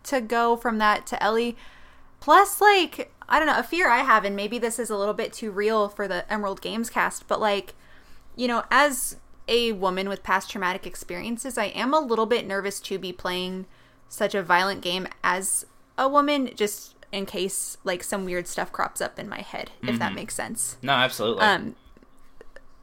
[0.04, 1.56] to go from that to Ellie.
[2.20, 5.14] Plus, like, I don't know, a fear I have, and maybe this is a little
[5.14, 7.74] bit too real for the Emerald Games cast, but like,
[8.34, 9.16] you know, as
[9.48, 13.66] a woman with past traumatic experiences, I am a little bit nervous to be playing
[14.08, 15.66] such a violent game as
[15.96, 19.98] a woman, just in case like some weird stuff crops up in my head, if
[19.98, 20.76] that makes sense.
[20.82, 21.42] No, absolutely.
[21.42, 21.74] Um,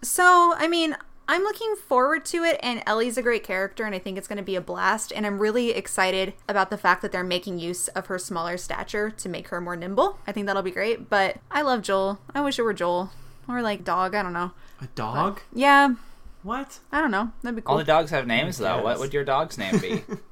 [0.01, 0.95] so I mean,
[1.27, 4.37] I'm looking forward to it, and Ellie's a great character, and I think it's going
[4.37, 5.11] to be a blast.
[5.15, 9.09] And I'm really excited about the fact that they're making use of her smaller stature
[9.09, 10.19] to make her more nimble.
[10.27, 11.09] I think that'll be great.
[11.09, 12.19] But I love Joel.
[12.33, 13.11] I wish it were Joel
[13.47, 14.13] or like dog.
[14.13, 14.51] I don't know.
[14.81, 15.41] A dog?
[15.53, 15.95] Yeah,
[16.43, 16.79] What?
[16.91, 17.31] I don't know.
[17.41, 17.71] That'd be cool.
[17.71, 18.83] All the dogs have names, though.
[18.83, 20.03] What would your dog's name be?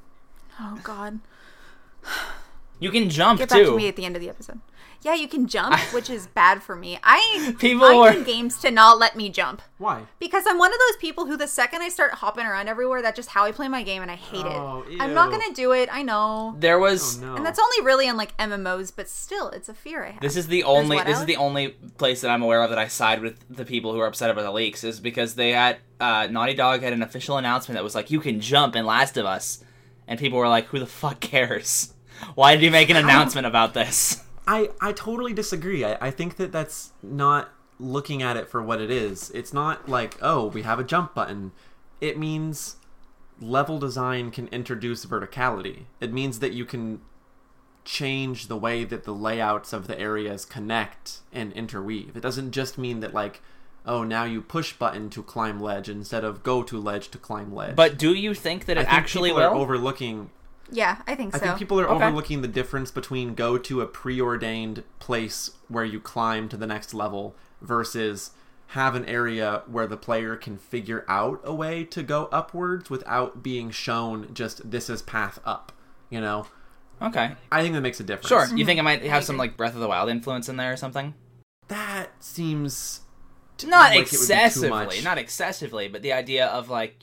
[0.59, 1.19] oh God.
[2.79, 4.59] you can jump Get back to me at the end of the episode.
[5.01, 6.97] Yeah, you can jump, which is bad for me.
[7.03, 9.61] I People I'm were- in games to not let me jump.
[9.77, 10.03] Why?
[10.17, 13.17] Because I'm one of those people who, the second I start hopping around everywhere, that's
[13.17, 15.01] just how I play my game, and I hate Oh, it.
[15.01, 15.89] I'm not gonna do it.
[15.91, 17.21] I know, There was.
[17.21, 17.35] Oh no.
[17.35, 20.21] and that's only really in like MMOs, but still, it's a fear I have.
[20.21, 20.95] This is the only.
[20.95, 23.65] what, This is the only place that I'm aware of that I side with the
[23.65, 26.93] people who are upset about the leaks is because they had uh, Naughty Dog had
[26.93, 29.61] an official announcement that was like, "You can jump in Last of Us,"
[30.07, 31.93] and people were like, "Who the fuck cares?
[32.35, 35.85] Why did you make an announcement about this?" I, I totally disagree.
[35.85, 39.31] I, I think that that's not looking at it for what it is.
[39.31, 41.51] It's not like, oh, we have a jump button.
[42.01, 42.75] It means
[43.39, 45.85] level design can introduce verticality.
[45.99, 47.01] It means that you can
[47.85, 52.15] change the way that the layouts of the areas connect and interweave.
[52.15, 53.41] It doesn't just mean that like
[53.85, 57.53] oh now you push button to climb ledge instead of go to ledge to climb
[57.53, 57.75] ledge.
[57.75, 59.49] But do you think that it I it think actually people will?
[59.49, 60.29] are overlooking
[60.71, 61.37] Yeah, I think so.
[61.37, 62.05] I think people are Okay.
[62.05, 66.93] overlooking the difference between go to a preordained place where you climb to the next
[66.93, 68.31] level versus
[68.67, 73.43] have an area where the player can figure out a way to go upwards without
[73.43, 75.71] being shown just this is path up,
[76.09, 76.47] you know?
[77.01, 77.35] okay.
[77.51, 78.29] I think that makes a difference.
[78.29, 78.39] Sure.
[78.45, 78.65] You mm-hmm.
[78.65, 81.13] think it might have some like Breath of the Wild influence in there or something?
[81.67, 83.03] That seems to-
[83.63, 85.03] Not like it would be too excessively, much.
[85.03, 86.95] not excessively, but the idea of like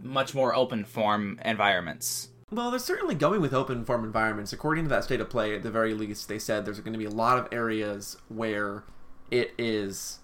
[0.00, 2.28] much more open form environments.
[2.50, 4.52] Well, they're certainly going with open form environments.
[4.52, 6.98] According to that state of play, at the very least, they said there's going to
[6.98, 8.84] be a lot of areas where
[9.30, 10.18] it is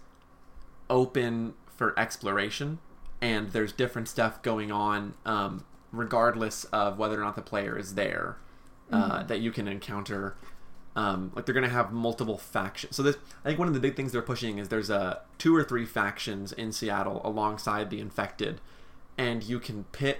[0.90, 2.80] open for exploration,
[3.22, 7.94] and there's different stuff going on, um, regardless of whether or not the player is
[7.94, 8.36] there,
[8.92, 10.36] uh, that you can encounter.
[10.98, 12.96] Um, like they're going to have multiple factions.
[12.96, 15.54] So this, I think one of the big things they're pushing is there's a two
[15.54, 18.60] or three factions in Seattle alongside the infected,
[19.16, 20.18] and you can pit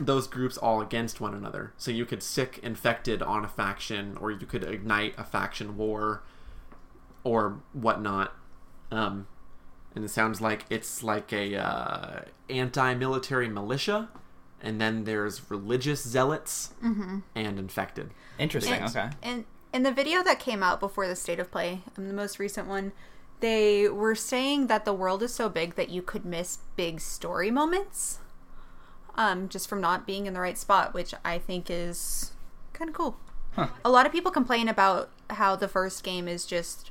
[0.00, 1.74] those groups all against one another.
[1.76, 6.22] So you could sick infected on a faction, or you could ignite a faction war,
[7.22, 8.32] or whatnot.
[8.90, 9.26] Um,
[9.94, 14.08] and it sounds like it's like a uh, anti-military militia,
[14.62, 16.72] and then there's religious zealots
[17.34, 18.10] and infected.
[18.38, 18.74] Interesting.
[18.74, 19.10] And, okay.
[19.22, 22.38] and in the video that came out before the state of play, um, the most
[22.38, 22.92] recent one,
[23.40, 27.50] they were saying that the world is so big that you could miss big story
[27.50, 28.18] moments,
[29.16, 32.32] um, just from not being in the right spot, which I think is
[32.72, 33.16] kind of cool.
[33.54, 33.68] Huh.
[33.84, 36.90] A lot of people complain about how the first game is just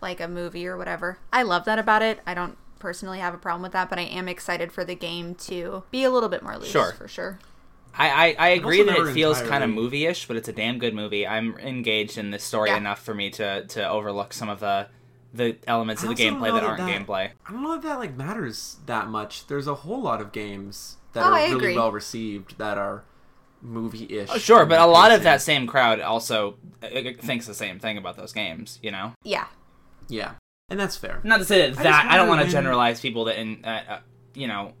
[0.00, 1.18] like a movie or whatever.
[1.32, 2.20] I love that about it.
[2.26, 5.34] I don't personally have a problem with that, but I am excited for the game
[5.34, 6.92] to be a little bit more loose Sure.
[6.92, 7.40] for sure.
[7.94, 10.78] I, I, I agree that it feels kind of entirely- movie-ish, but it's a damn
[10.78, 11.26] good movie.
[11.26, 12.76] I'm engaged in this story Yeah.
[12.76, 14.88] enough for me to, to overlook some of the
[15.34, 17.30] the elements of the gameplay that that aren't that- gameplay.
[17.46, 19.46] I don't know if that like matters that much.
[19.46, 21.76] There's a whole lot of games that Oh, are I really agree.
[21.76, 23.04] well received that are
[23.60, 24.28] movie-ish.
[24.32, 26.88] Oh, sure, but a lot of that same crowd also uh,
[27.20, 28.78] thinks the same thing about those games.
[28.82, 29.46] You know, Yeah.
[30.08, 30.32] Yeah,
[30.70, 31.20] and that's fair.
[31.24, 33.62] not to say that just that I don't want to when- generalize people that in
[33.64, 33.98] uh, uh,
[34.34, 34.72] you know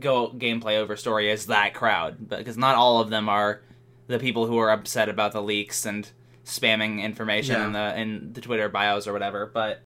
[0.00, 3.62] go gameplay over story is that crowd, but because not all of them are
[4.08, 6.10] the people who are upset about the leaks and
[6.44, 7.66] spamming information Yeah.
[7.66, 9.46] in the in the Twitter bios or whatever.
[9.46, 9.82] But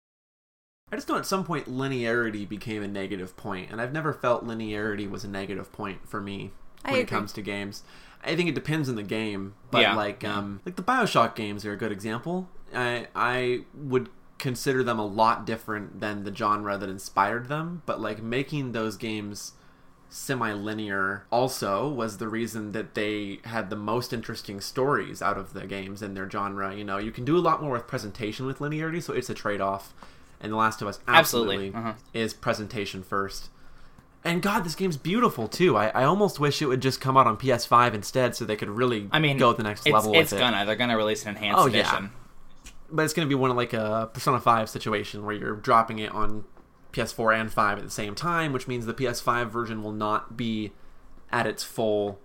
[0.93, 4.47] I just know at some point linearity became a negative point, and I've never felt
[4.47, 6.53] linearity was a negative point for me
[6.85, 7.17] I when it agree.
[7.17, 7.83] comes to games.
[8.23, 9.95] I think it depends on the game, but Yeah.
[9.97, 12.49] like um, like the Bioshock games are a good example.
[12.75, 18.01] I I would consider them a lot different than the genre that inspired them, but
[18.01, 19.53] like making those games
[20.14, 25.66] semi-linear also was the reason that they had the most interesting stories out of the
[25.66, 26.74] games in their genre.
[26.74, 29.35] You know, you can do a lot more with presentation with linearity, so it's a
[29.35, 29.92] trade-off.
[30.40, 31.68] And The Last of Us Absolutely.
[31.68, 31.98] absolutely, Uh-huh.
[32.12, 33.48] is presentation first.
[34.22, 35.77] And God, this game's beautiful too.
[35.77, 38.70] I, I almost wish it would just come out on PS5 instead, so they could
[38.70, 40.42] really I mean, go the next it's, level it's with it.
[40.42, 41.81] gonna they're gonna release an enhanced Oh, yeah.
[41.81, 42.11] edition.
[42.90, 46.11] But it's to be one of like a Persona 5 situation where you're dropping it
[46.12, 46.44] on
[46.95, 50.73] PS4 and 5 at the same time, which means the PS5 version will not be
[51.33, 52.19] at its full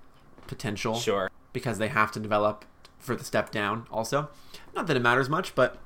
[0.47, 1.29] potential Sure.
[1.53, 2.65] because they have to develop
[2.99, 4.29] for the step down also.
[4.75, 5.77] Not that it matters much, but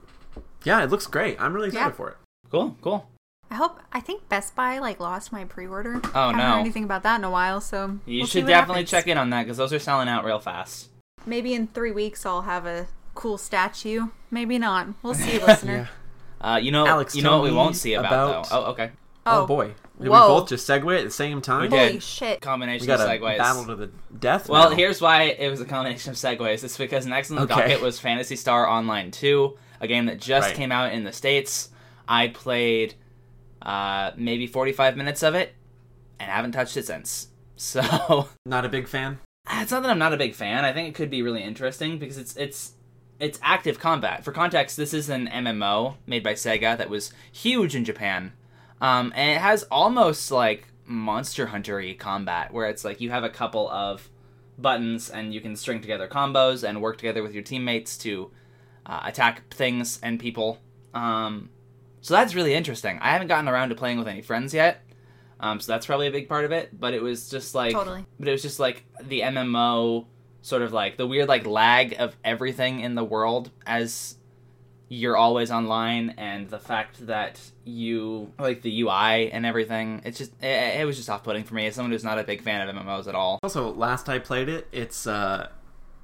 [0.64, 1.40] yeah, it looks great.
[1.40, 1.92] I'm really excited Yeah.
[1.92, 2.18] for it.
[2.52, 2.78] Cool.
[2.82, 3.10] Cool.
[3.52, 3.80] I hope.
[3.92, 6.02] I think Best Buy like lost my pre-order.
[6.04, 6.44] Oh, I Haven't no.
[6.44, 8.90] heard anything about that in a while, so You we'll see should what definitely happens.
[8.92, 10.90] check in on that because those are selling out real fast.
[11.26, 14.08] Maybe in three weeks I'll have a cool statue.
[14.32, 14.88] Maybe not.
[15.04, 15.90] We'll see, listener.
[16.44, 18.58] Uh, you know, Alex, you know what we won't see about, about- though.
[18.58, 18.92] Oh, okay.
[19.26, 19.74] Oh, Oh, boy.
[20.02, 20.22] Did Whoa.
[20.34, 21.62] we both just segue at the same time?
[21.62, 21.88] We did.
[21.88, 22.42] Holy shit!
[22.42, 23.38] Combination We got of a segues.
[23.38, 24.50] battle to the death.
[24.50, 24.76] Well, now.
[24.76, 26.64] here's why it was a combination of segues.
[26.64, 27.56] It's because next on the Okay.
[27.56, 30.56] docket was Phantasy Star Online 2, a game that just Right.
[30.58, 31.70] came out in the States.
[32.08, 32.96] I played
[33.62, 35.54] uh, maybe 45 minutes of it
[36.20, 37.28] and haven't touched it since.
[37.56, 39.20] So not a big fan.
[39.50, 40.66] it's not that I'm not a big fan.
[40.66, 42.74] I think it could be really interesting because it's it's
[43.24, 44.24] it's active combat.
[44.24, 48.34] For context, this is an MMO made by Sega that was huge in Japan,
[48.82, 53.30] um, and it has almost like Monster Hunter-y combat, where it's like you have a
[53.30, 54.10] couple of
[54.58, 58.30] buttons and you can string together combos and work together with your teammates to
[58.86, 60.60] uh, attack things and people.
[60.94, 61.50] Um,
[62.02, 63.00] so that's really interesting.
[63.02, 64.82] I haven't gotten around to playing with any friends yet.
[65.40, 68.06] Um, so that's probably a big part of it, but it was just like Totally.
[68.20, 70.06] but it was just like the MMO
[70.44, 74.18] sort of like the weird like lag of everything in the world as
[74.90, 80.02] you're always online and the fact that you like the UI and everything.
[80.06, 82.24] It's just it, it was just off putting for me as someone who's not a
[82.24, 83.40] big fan of MMOs at all.
[83.42, 85.50] Also, last I played it, it's uh,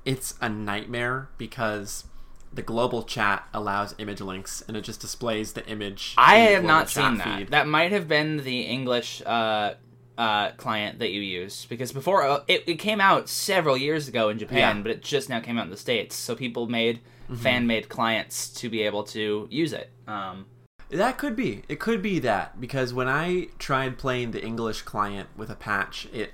[0.06, 2.06] it's a nightmare because
[2.52, 6.16] the global chat allows image links and it just displays the image.
[6.18, 7.40] I have not seen that.
[7.40, 7.50] feed.
[7.50, 9.76] That might have been the English uh,
[10.20, 14.28] uh, client that you use because before uh, it, it came out several years ago
[14.30, 14.72] in Japan, Yeah.
[14.74, 14.82] Mm-hmm.
[14.84, 16.16] but it just now came out in the states.
[16.16, 17.00] So people made
[17.36, 19.90] fan made clients to be able to use it.
[20.08, 20.48] Um,
[20.90, 21.62] That could be.
[21.70, 26.08] It could be that because when I tried playing the English client with a patch,
[26.12, 26.34] it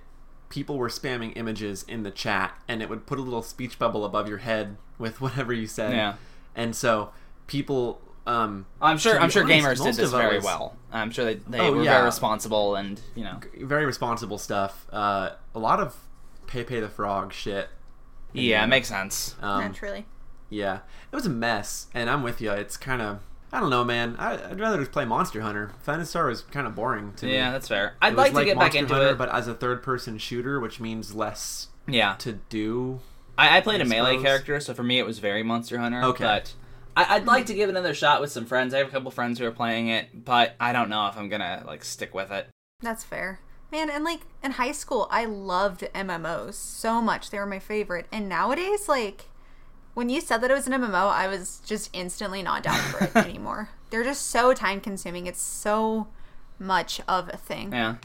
[0.49, 4.05] people were spamming images in the chat and it would put a little speech bubble
[4.05, 5.91] above your head with whatever you said.
[5.93, 6.15] Yeah.
[6.55, 7.11] And so
[7.47, 9.19] people um I'm sure.
[9.19, 10.75] I'm sure honest, gamers did this very was- well.
[10.91, 11.93] I'm sure they, they Oh, were yeah.
[11.93, 13.39] very responsible and you know.
[13.61, 14.87] very responsible stuff.
[14.91, 15.95] Uh a lot of
[16.47, 17.69] Pepe the Frog shit.
[18.33, 19.35] Yeah, it makes sense.
[19.41, 20.05] Um Naturally.
[20.49, 20.79] yeah.
[21.11, 22.51] It was a mess and I'm with you.
[22.51, 23.19] It's kind of
[23.53, 24.15] I don't know, man.
[24.19, 25.71] I, I'd rather just play Monster Hunter.
[25.83, 27.35] Phantasy Star was kind of boring to me.
[27.35, 27.93] Yeah, that's fair.
[28.01, 29.17] I'd was like to get back Monster into Hunter, it.
[29.17, 32.99] but as a third-person shooter, which means less yeah, to do.
[33.37, 36.03] I, I played a I melee character, so for me it was very Monster Hunter.
[36.03, 36.23] Okay.
[36.25, 36.53] But
[36.95, 38.73] I, I'd like to give another shot with some friends.
[38.73, 41.29] I have a couple friends who are playing it, but I don't know if I'm
[41.29, 42.47] gonna like stick with it.
[42.81, 43.39] That's fair.
[43.71, 47.29] Man, and like in high school, I loved MMOs so much.
[47.29, 48.05] They were my favorite.
[48.11, 49.25] And nowadays, like,
[49.93, 53.03] when you said that it was an MMO, I was just instantly not down for
[53.05, 53.69] it anymore.
[53.89, 55.25] They're just so time consuming.
[55.25, 56.07] It's so
[56.59, 57.71] much of a thing.
[57.73, 57.95] Yeah.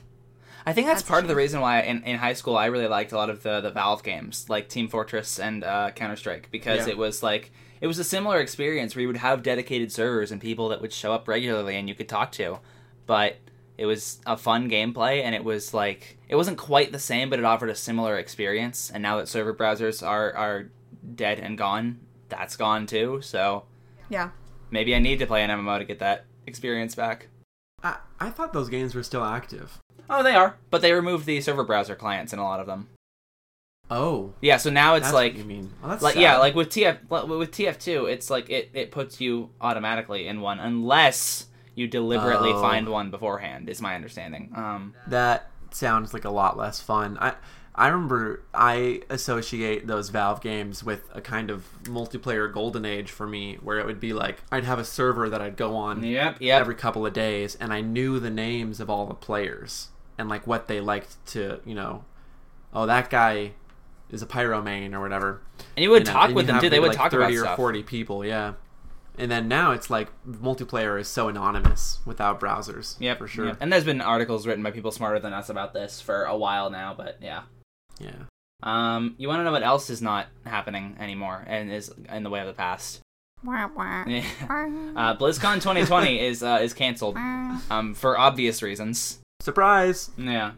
[0.66, 2.86] I think that's, That's part of the reason why in, in high school I really
[2.86, 6.48] liked a lot of the, the Valve games, like Team Fortress and uh, Counter Strike,
[6.50, 6.92] because Yeah.
[6.92, 10.40] it was like it was a similar experience where you would have dedicated servers and
[10.40, 12.58] people that would show up regularly and you could talk to.
[13.06, 13.36] But
[13.78, 17.38] it was a fun gameplay and it was like it wasn't quite the same, but
[17.38, 18.90] it offered a similar experience.
[18.92, 20.70] And now that server browsers are are
[21.14, 23.20] dead and gone, that's gone too.
[23.22, 23.64] So
[24.10, 24.30] Yeah.
[24.70, 27.28] maybe I need to play an MMO to get that experience back.
[27.82, 29.78] I, I thought those games were still active.
[30.10, 32.88] Oh, they are, but they removed the server browser clients in a lot of them.
[33.90, 35.72] Oh, Yeah, so now it's that's like what you mean.
[35.80, 36.22] Well, that's like sad.
[36.22, 40.58] yeah, like with TF with TF2, it's like it it puts you automatically in one
[40.60, 42.60] unless you deliberately Oh.
[42.60, 43.68] find one beforehand.
[43.68, 44.52] Is my understanding.
[44.54, 47.18] Um, that sounds like a lot less fun.
[47.20, 47.34] I
[47.74, 53.26] I remember I associate those Valve games with a kind of multiplayer golden age for
[53.26, 56.36] me, where it would be like I'd have a server that I'd go on yep,
[56.40, 56.60] yep.
[56.60, 60.46] every couple of days, and I knew the names of all the players and like
[60.46, 62.04] what they liked to, you know,
[62.74, 63.52] oh that guy
[64.12, 65.40] is a pyromane or whatever.
[65.76, 66.68] and you would you know, talk and with them too.
[66.70, 67.56] They would like talk about 30 or stuff.
[67.56, 68.54] 40 people, yeah.
[69.18, 72.96] And then now it's like multiplayer is so anonymous without browsers.
[72.98, 73.46] Yeah, for sure.
[73.46, 73.58] yep.
[73.60, 76.70] And there's been articles written by people smarter than us about this for a while
[76.70, 77.42] now, but yeah.
[77.98, 78.12] Yeah.
[78.62, 82.30] Um, you want to know what else is not happening anymore and is in the
[82.30, 83.00] way of the past?
[83.42, 84.04] Wah, wah.
[84.06, 84.24] Yeah.
[84.48, 84.64] Wah,
[84.96, 89.18] Uh, BlizzCon 2020 is uh, is canceled um, for obvious reasons.
[89.40, 90.10] Surprise!
[90.18, 90.52] Yeah.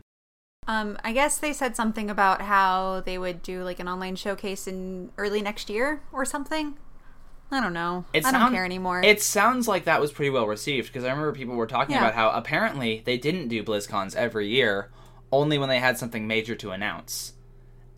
[0.67, 4.67] Um, I guess they said something about how they would do like an online showcase
[4.69, 6.77] in early next year or something.
[7.51, 8.05] I don't know.
[8.15, 9.03] It I don't sound- care anymore.
[9.03, 12.03] It sounds like that was pretty well received because I remember people were talking Yeah.
[12.03, 14.91] about how apparently they didn't do BlizzCons every year,
[15.31, 17.35] only when they had something major to announce.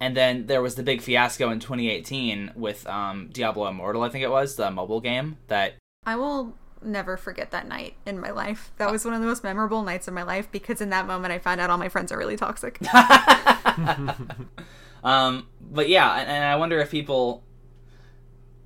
[0.00, 4.24] And then there was the big fiasco in 2018 with um, Diablo Immortal, I think
[4.24, 5.74] it was, the mobile game that
[6.04, 8.72] I will never forget that night in my life.
[8.78, 11.32] That was one of the most memorable nights of my life because in that moment
[11.32, 12.78] I found out all my friends are really toxic.
[15.04, 17.42] um, but yeah, and, and I wonder if people,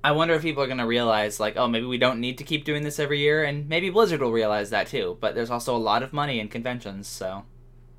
[0.03, 2.43] I wonder if people are going to realize like, oh, maybe we don't need to
[2.43, 5.17] keep doing this every year, and maybe Blizzard will realize that too.
[5.19, 7.45] But there's also a lot of money in conventions, so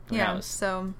[0.06, 0.46] who yeah, knows?
[0.46, 0.94] so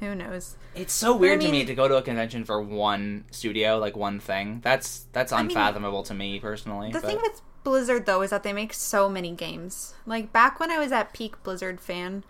[0.00, 0.56] who knows?
[0.74, 4.18] It's so weird to me to go to a convention for one studio, like one
[4.18, 4.60] thing.
[4.62, 6.90] That's that's I mean, unfathomable to me personally.
[6.90, 9.94] The but- thing with Blizzard though is that they make so many games.
[10.06, 12.24] Like back when I was at peak Blizzard fan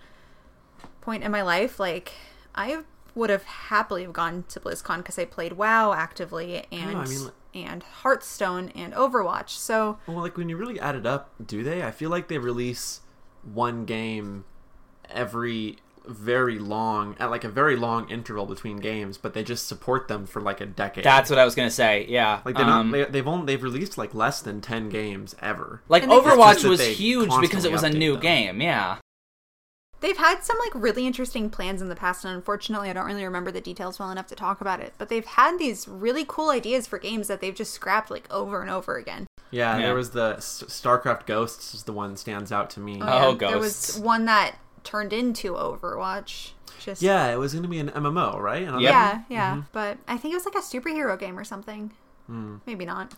[1.01, 2.13] point in my life, like
[2.55, 7.05] I would have happily have gone to BlizzCon because I played WoW actively and I
[7.05, 9.51] mean, and Hearthstone and Overwatch.
[9.51, 11.83] So Well, like when you really add it up, do they?
[11.83, 13.01] I feel like they release
[13.43, 14.45] one game
[15.11, 15.77] every
[16.07, 20.27] very long at like a very long interval between games, but they just support them
[20.27, 21.05] for like a decade.
[21.05, 22.07] that's what I was gonna say.
[22.09, 22.97] Yeah, like they're um, not.
[23.07, 25.83] They, they've only they've released like less than ten games ever.
[25.89, 28.21] like And Overwatch was huge because it was a new them.
[28.21, 28.61] game.
[28.61, 28.99] Yeah,
[30.01, 33.25] they've had some like really interesting plans in the past and unfortunately I don't really
[33.25, 34.93] remember the details well enough to talk about it.
[34.99, 38.61] But they've had these really cool ideas for games that they've just scrapped like over
[38.61, 39.27] and over again.
[39.51, 39.87] Yeah, Yeah.
[39.87, 42.99] there was the S- StarCraft Ghosts is the one that stands out to me.
[43.01, 43.21] Oh, yeah.
[43.39, 43.95] There Ghosts.
[43.95, 46.51] was one that turned into Overwatch.
[46.81, 48.63] Just Yeah, it was going to be an MMO, right?
[48.63, 48.93] Another Yep.
[48.93, 49.63] Yeah, yeah.
[49.73, 51.93] But I think it was like a superhero game or something.
[52.27, 52.57] Hmm.
[52.67, 53.15] Maybe not.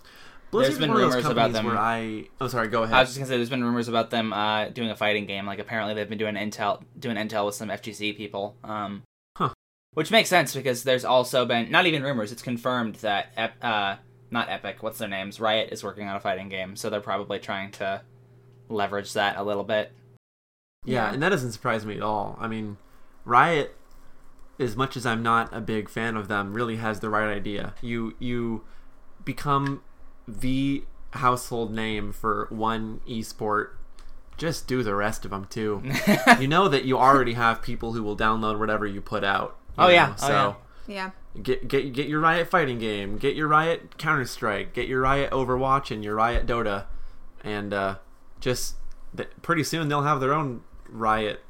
[0.51, 2.95] Blizzard's been one of rumors about companies them- Where I oh sorry, go ahead.
[2.95, 5.45] I was just gonna say, there's been rumors about them uh, doing a fighting game.
[5.47, 8.57] Like apparently they've been doing intel, doing intel with some FGC people.
[8.63, 9.03] Um,
[9.37, 9.51] Huh.
[9.95, 12.31] Which makes sense because there's also been not even rumors.
[12.33, 13.97] It's confirmed that Ep- uh,
[14.31, 14.83] not Epic.
[14.83, 15.41] What's their names?
[15.41, 18.03] Riot is working on a fighting game, so they're probably trying to
[18.69, 19.93] leverage that a little bit.
[20.87, 21.13] Yeah, Yeah.
[21.15, 22.39] and that doesn't surprise me at all.
[22.41, 22.79] I mean,
[23.27, 23.77] Riot,
[24.59, 27.75] as much as I'm not a big fan of them, really has the right idea.
[27.83, 28.65] You you
[29.25, 29.83] become
[30.27, 33.71] the household name for one esport.
[34.37, 35.83] Just do the rest of them too.
[36.41, 39.57] you know that you already have people who will download whatever you put out.
[39.79, 40.07] you Oh, yeah.
[40.09, 40.57] know, Oh, so
[40.87, 41.11] Yeah.
[41.43, 45.31] get get get your Riot fighting game, get your Riot Counter Strike, get your Riot
[45.33, 46.85] Overwatch, and your Riot Dota,
[47.43, 47.97] and uh,
[48.41, 48.75] just
[49.17, 50.61] th- pretty soon they'll have their own
[50.91, 51.43] Riot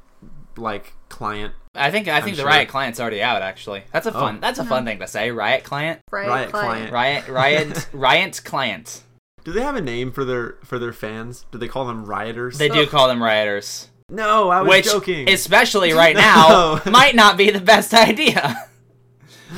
[0.57, 1.53] like client.
[1.75, 2.49] I think I think the sure.
[2.49, 3.41] Riot client's already out.
[3.41, 4.39] Actually, that's a fun Oh.
[4.41, 5.29] that's a fun thing to say.
[5.31, 6.89] Riot client, Riot, Riot client.
[6.89, 7.27] client.
[7.27, 9.03] Riot Riot Riot client.
[9.43, 11.45] Do they have a name for their for their fans?
[11.51, 12.57] Do they call them rioters?
[12.57, 13.89] They do call them rioters.
[14.09, 15.29] no, I was which joking.
[15.29, 18.55] especially right now might not be the best idea.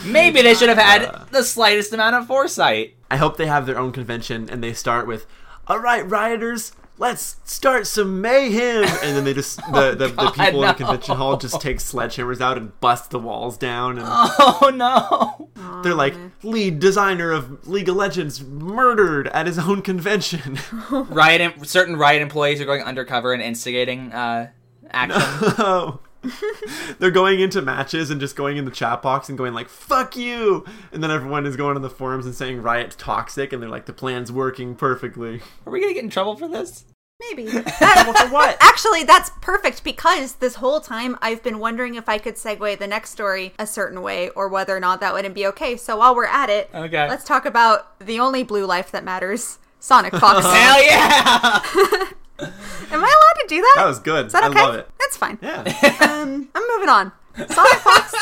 [0.05, 0.82] Maybe they should have Uh.
[0.84, 2.95] had the slightest amount of foresight.
[3.09, 5.25] I hope they have their own convention and they start with,
[5.67, 10.33] "All right, rioters, let's start some mayhem," and then they just the the, the God,
[10.35, 14.05] people in the convention hall just take sledgehammers out and bust the walls down, and
[14.07, 15.49] Oh no!
[15.81, 20.59] they're like, "Lead designer of League of Legends murdered at his own convention."
[20.91, 24.51] Riot em- certain Riot employees are going undercover and instigating uh,
[24.91, 25.21] action.
[25.57, 25.99] Oh.
[26.99, 30.15] They're going into matches and just going in the chat box and going like "fuck
[30.17, 33.70] you," and then everyone is going on the forums and saying Riot's toxic, and they're
[33.70, 36.86] like, "The plan's working perfectly." Are we gonna get in trouble for this?
[37.30, 37.45] Maybe.
[37.82, 38.57] Well, for what?
[38.61, 42.88] Actually, that's perfect because this whole time I've been wondering if I could segue the
[42.88, 45.76] next story a certain way or whether or not that wouldn't be okay.
[45.78, 47.07] So while we're at it, Okay.
[47.09, 50.45] let's talk about the only blue life that matters Sonic Fox.
[50.45, 52.09] Hell yeah!
[52.91, 53.73] Am I allowed to do that?
[53.77, 54.27] That was good.
[54.27, 54.61] Is that I okay?
[54.61, 54.89] love it.
[54.99, 55.37] That's fine.
[55.41, 55.61] Yeah.
[56.01, 57.11] Um, I'm moving on.
[57.47, 58.13] Sonic Fox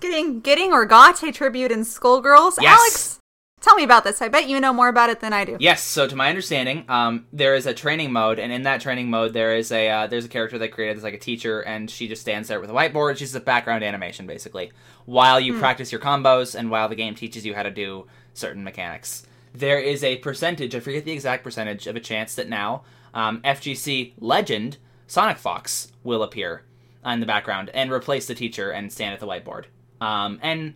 [0.00, 2.54] getting getting or got a tribute in Skullgirls.
[2.60, 2.78] Yes.
[2.78, 3.20] Alex,
[3.60, 4.20] tell me about this.
[4.20, 5.56] I bet you know more about it than I do.
[5.60, 5.82] yes.
[5.82, 9.32] So to my understanding, um, there is a training mode, and in that training mode,
[9.32, 12.08] there is a uh, there's a character they created that's like a teacher, and she
[12.08, 13.16] just stands there with a whiteboard.
[13.16, 14.72] She's a background animation basically,
[15.06, 18.64] while you practice your combos and while the game teaches you how to do certain
[18.64, 19.26] mechanics.
[19.54, 22.84] There is a percentage, I forget the exact percentage, of a chance that now
[23.14, 26.62] um, FGC legend Sonic Fox will appear
[27.04, 29.64] in the background and replace the teacher and stand at the whiteboard.
[30.00, 30.74] Um, and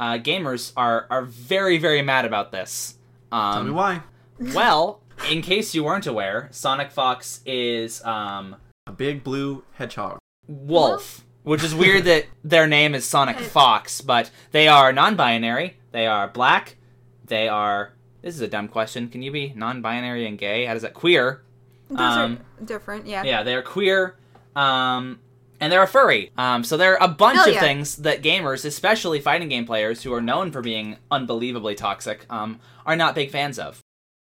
[0.00, 2.96] uh, gamers are are very very mad about this.
[3.32, 4.02] Um, Tell me why.
[4.54, 5.00] well,
[5.30, 8.56] in case you weren't aware, Sonic Fox is um,
[8.86, 10.18] A big blue hedgehog.
[10.46, 15.76] wolf, which is weird that their name is Sonic Fox, but they are non-binary.
[15.92, 16.76] They are black.
[17.24, 17.94] They are.
[18.22, 19.08] This is a dumb question.
[19.08, 20.66] Can you be non-binary and gay?
[20.66, 21.42] How does that queer?
[21.88, 23.22] Those Um, are different, yeah.
[23.24, 24.16] Yeah, they're queer.
[24.54, 25.20] Um,
[25.60, 26.32] and they're a furry.
[26.36, 27.60] Um, so there are a bunch Hell of yeah.
[27.60, 32.60] things that gamers, especially fighting game players who are known for being unbelievably toxic, um,
[32.84, 33.80] are not big fans of.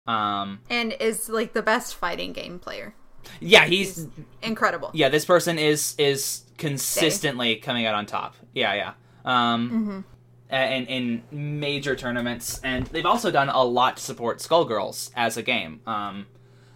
[0.07, 2.93] Um, And is like the best fighting game player.
[3.39, 4.07] yeah, he's
[4.41, 4.91] Incredible.
[4.93, 5.09] yeah.
[5.09, 8.35] This person is is consistently coming out on top.
[8.53, 8.93] Yeah, yeah.
[9.25, 10.05] Um,
[10.51, 15.37] a- in in major tournaments, and they've also done a lot to support Skullgirls as
[15.37, 15.81] a game.
[15.85, 16.25] Um,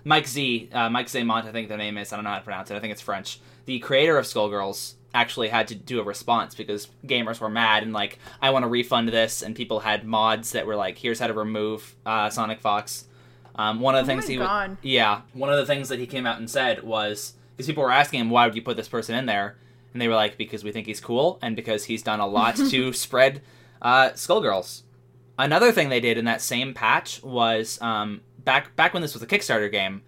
[0.03, 2.11] Mike Z, uh, Mike Zaimont, I think their name is.
[2.11, 2.75] I don't know how to pronounce it.
[2.75, 3.39] I think it's French.
[3.65, 7.93] The creator of Skullgirls actually had to do a response because gamers were mad and
[7.93, 11.27] like, I want to refund this, and people had mods that were like, here's how
[11.27, 13.05] to remove uh, Sonic Fox.
[13.55, 14.37] Um, one of the Oh things he
[14.81, 17.91] yeah, one of the things that he came out and said was because people were
[17.91, 19.57] asking him why would you put this person in there,
[19.93, 22.55] and they were like because we think he's cool and because he's done a lot
[22.55, 23.41] to spread
[23.81, 24.81] uh, Skullgirls.
[25.37, 29.23] Another thing they did in that same patch was um, back back when this was
[29.23, 30.01] a Kickstarter game.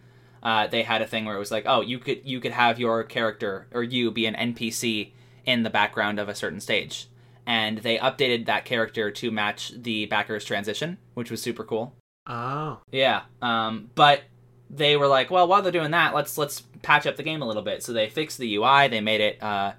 [0.43, 2.79] Uh, they had a thing where it was like, oh, you could you could have
[2.79, 5.11] your character or you be an NPC
[5.45, 7.07] in the background of a certain stage,
[7.45, 11.95] and they updated that character to match the backer's transition, which was super cool.
[12.27, 12.79] Oh.
[12.91, 13.23] Yeah.
[13.41, 14.21] Um, but
[14.69, 17.47] they were like, well, while they're doing that, let's let's patch up the game a
[17.47, 17.83] little bit.
[17.83, 18.87] So they fixed the UI.
[18.87, 19.73] They made it uh,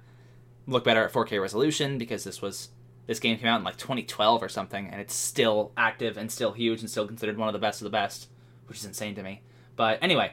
[0.65, 2.69] look better at 4K resolution because this was
[3.05, 6.51] this game came out in like 2012 or something, and it's still active and still
[6.51, 8.29] huge and still considered one of the best of the best,
[8.67, 9.41] which is insane to me.
[9.75, 10.31] But anyway,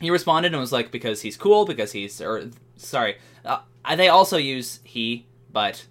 [0.00, 3.60] he responded and was like, because he's cool, because he's or sorry, uh,
[3.96, 5.86] they also use he, but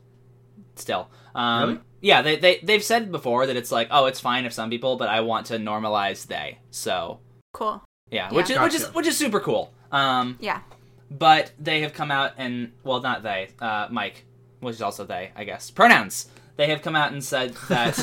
[0.76, 1.10] still.
[1.36, 1.80] Um, Really?
[2.04, 4.96] Yeah, they, they, they've said before that it's like, oh, it's fine if some people,
[4.98, 6.58] but I want to normalize they.
[6.72, 7.20] So,
[7.54, 7.84] Cool.
[8.10, 8.36] yeah, Yeah.
[8.36, 9.72] which is which is which is super cool.
[9.92, 10.62] Um, Yeah.
[11.12, 14.26] but they have come out and well, not they, uh, Mike,
[14.62, 15.70] which is also they, I guess.
[15.70, 16.28] Pronouns.
[16.58, 18.00] They have come out and said that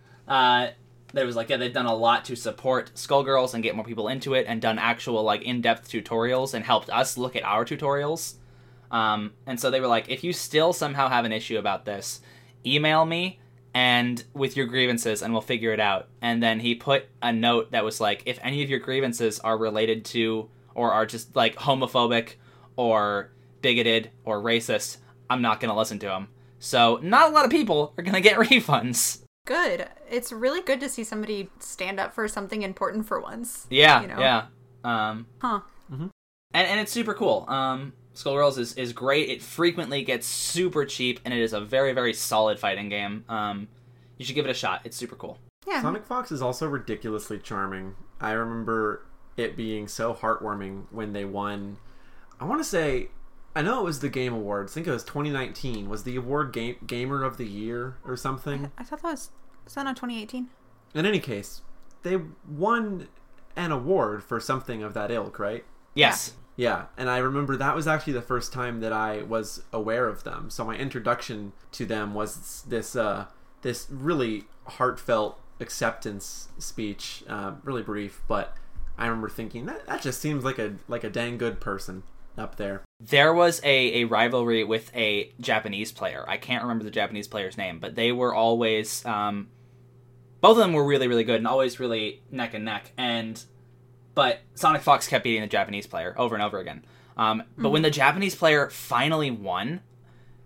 [0.28, 0.68] uh,
[1.12, 4.08] that was like, yeah, they've done a lot to support Skullgirls and get more people
[4.08, 8.34] into it, and done actual like in-depth tutorials and helped us look at our tutorials.
[8.90, 12.20] Um, and so they were like, if you still somehow have an issue about this,
[12.64, 13.38] email me
[13.74, 16.08] and with your grievances and we'll figure it out.
[16.22, 19.58] And then he put a note that was like, if any of your grievances are
[19.58, 22.34] related to or are just like homophobic
[22.76, 23.30] or
[23.60, 24.98] bigoted or racist,
[25.28, 26.28] I'm not going to listen to them.
[26.58, 29.22] So not a lot of people are going to get refunds.
[29.44, 29.88] Good.
[30.10, 33.66] It's really good to see somebody stand up for something important for once.
[33.70, 34.18] Yeah, You know?
[34.20, 34.46] yeah.
[34.84, 35.60] Um, Huh.
[35.90, 36.10] and,
[36.54, 37.44] and it's super cool.
[37.48, 39.28] Um, Skullgirls is, is great.
[39.28, 43.24] It frequently gets super cheap, and it is a very, very solid fighting game.
[43.28, 43.68] Um,
[44.16, 44.80] you should give it a shot.
[44.84, 45.38] It's super cool.
[45.66, 45.82] Yeah.
[45.82, 47.94] Sonic Fox is also ridiculously charming.
[48.20, 49.04] I remember
[49.36, 51.76] it being so heartwarming when they won.
[52.40, 53.08] I want to say,
[53.54, 54.72] I know it was the Game Awards.
[54.72, 55.88] I think it was 2019.
[55.88, 58.70] Was the award game, Gamer of the Year or something?
[58.78, 59.30] I thought that was
[59.68, 60.48] was that on 2018?
[60.94, 61.60] In any case,
[62.02, 62.16] they
[62.48, 63.08] won
[63.54, 65.62] an award for something of that ilk, right?
[65.92, 66.32] Yes.
[66.56, 70.24] Yeah, and I remember that was actually the first time that I was aware of
[70.24, 70.48] them.
[70.48, 73.26] So my introduction to them was this uh,
[73.60, 78.56] this really heartfelt acceptance speech, uh, really brief, but
[78.96, 82.04] I remember thinking that that just seems like a like a dang good person
[82.38, 82.82] up there.
[83.00, 86.24] There was a, a rivalry with a Japanese player.
[86.26, 89.48] I can't remember the Japanese player's name, but they were always um,
[90.40, 92.92] both of them were really really good and always really neck and neck.
[92.96, 93.42] And
[94.14, 96.84] but Sonic Fox kept beating the Japanese player over and over again.
[97.16, 99.80] Um, but when the Japanese player finally won,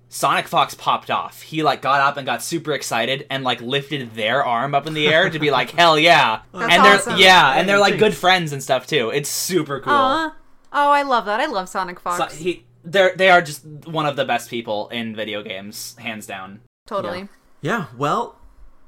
[0.08, 1.40] Sonic Fox popped off.
[1.40, 4.92] He like got up and got super excited and like lifted their arm up in
[4.92, 6.42] the air to be like hell yeah.
[6.52, 7.18] That's and they're awesome.
[7.18, 9.08] yeah, and they're like good friends and stuff too.
[9.08, 9.92] It's super cool.
[9.92, 10.34] Aw.
[10.74, 11.40] Oh, I love that.
[11.40, 12.34] I love Sonic Fox.
[12.34, 16.26] So he, they're they are just one of the best people in video games, hands
[16.26, 16.60] down.
[16.86, 17.28] totally.
[17.62, 18.38] Yeah, well,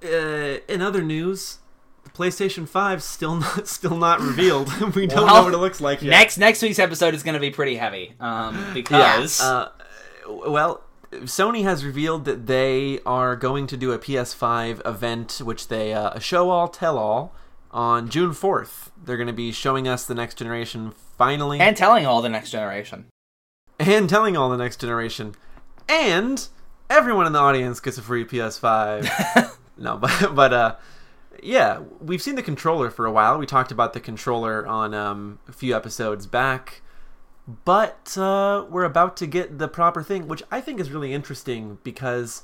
[0.04, 1.58] uh, in other news,
[2.04, 4.68] the PlayStation 5 still not still not revealed.
[4.94, 6.10] we don't Well, know what it looks like yet.
[6.10, 9.70] Next next week's episode is going to be pretty heavy, um, because Uh,
[10.28, 10.82] well,
[11.12, 16.10] Sony has revealed that they are going to do a PS5 event, which they uh,
[16.14, 17.32] a show all tell all
[17.70, 18.90] on June 4th.
[19.04, 22.50] They're going to be showing us the next generation finally, and telling all the next
[22.50, 23.06] generation.
[23.78, 25.34] and telling all the next generation,
[25.88, 26.48] and
[26.90, 29.56] everyone in the audience gets a free PS5.
[29.76, 30.76] no, but but uh.
[31.42, 33.36] Yeah, we've seen the controller for a while.
[33.38, 36.80] We talked about the controller on um, a few episodes back
[37.46, 41.78] but uh, we're about to get the proper thing, which I think is really interesting
[41.84, 42.42] because,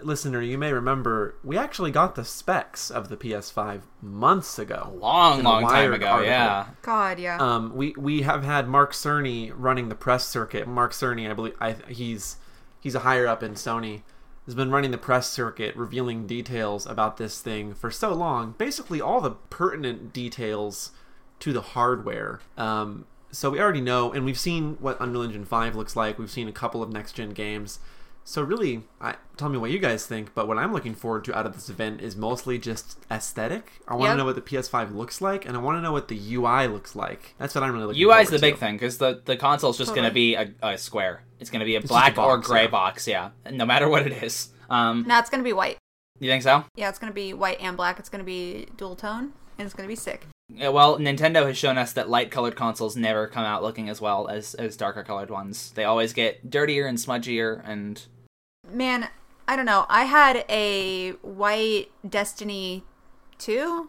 [0.00, 4.94] listener, you may remember we actually got the specs of the PS5 months ago.
[4.98, 6.30] Long In a long time ago, article.
[6.30, 6.66] yeah.
[6.80, 7.36] God, yeah.
[7.38, 10.66] Um, we we have had Mark Cerny running the press circuit.
[10.66, 12.36] Mark Cerny, I believe, I, he's
[12.80, 14.00] he's a higher up in Sony.
[14.46, 18.56] Has been running the press circuit, revealing details about this thing for so long.
[18.58, 20.90] Basically, all the pertinent details
[21.38, 22.40] to the hardware.
[22.56, 26.18] Um, so we already know, and we've seen what Unreal Engine Five looks like.
[26.18, 27.78] We've seen a couple of next gen games.
[28.24, 30.32] So really, I, tell me what you guys think.
[30.34, 33.72] But what I'm looking forward to out of this event is mostly just aesthetic.
[33.88, 34.18] I want to Yep.
[34.18, 36.94] know what the PS5 looks like, and I want to know what the UI looks
[36.94, 37.34] like.
[37.38, 38.02] That's what I'm really looking.
[38.02, 38.60] UI is forward the big to.
[38.60, 41.24] thing because the the console's just going to be a, a square.
[41.40, 42.68] It's going to be a just black a or gray yeah.
[42.68, 43.30] box, yeah.
[43.50, 44.50] No matter what it is.
[44.70, 45.76] Um, no, it's gonna be white.
[46.18, 46.64] you think so?
[46.76, 47.98] Yeah, it's gonna be white and black.
[47.98, 50.26] It's gonna be dual tone, and it's gonna be sick.
[50.54, 54.00] Yeah, well, Nintendo has shown us that light colored consoles never come out looking as
[54.00, 55.72] well as as darker colored ones.
[55.74, 58.02] They always get dirtier and smudgier and
[58.70, 59.08] Man,
[59.48, 59.86] I don't know.
[59.88, 62.84] I had a white Destiny
[63.38, 63.88] 2?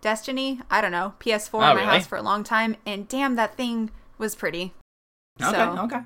[0.00, 0.60] Destiny?
[0.70, 1.14] I don't know.
[1.20, 1.86] PS4 Oh, in my really?
[1.86, 4.72] house for a long time, and damn, that thing was pretty.
[5.42, 6.00] okay, So, okay.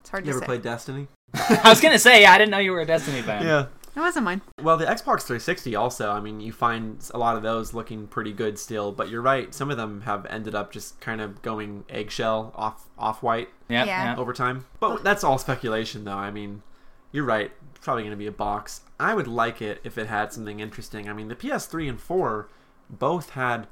[0.00, 0.46] it's hard You to ever say.
[0.46, 1.08] played Destiny?
[1.34, 3.44] I was gonna say, yeah, I didn't know you were a Destiny fan.
[3.44, 3.66] Yeah.
[3.98, 4.42] It wasn't mine.
[4.62, 6.12] Well, the Xbox 360 also.
[6.12, 8.92] I mean, you find a lot of those looking pretty good still.
[8.92, 9.52] But you're right.
[9.52, 13.84] Some of them have ended up just kind of going eggshell, off off white yeah,
[13.84, 14.04] Yeah.
[14.14, 14.16] yeah.
[14.16, 14.66] over time.
[14.78, 16.12] But that's all speculation, though.
[16.12, 16.62] I mean,
[17.10, 17.50] you're right.
[17.80, 18.82] Probably going to be a box.
[19.00, 21.08] I would like it if it had something interesting.
[21.08, 22.48] I mean, the PS3 and 4
[22.88, 23.66] both had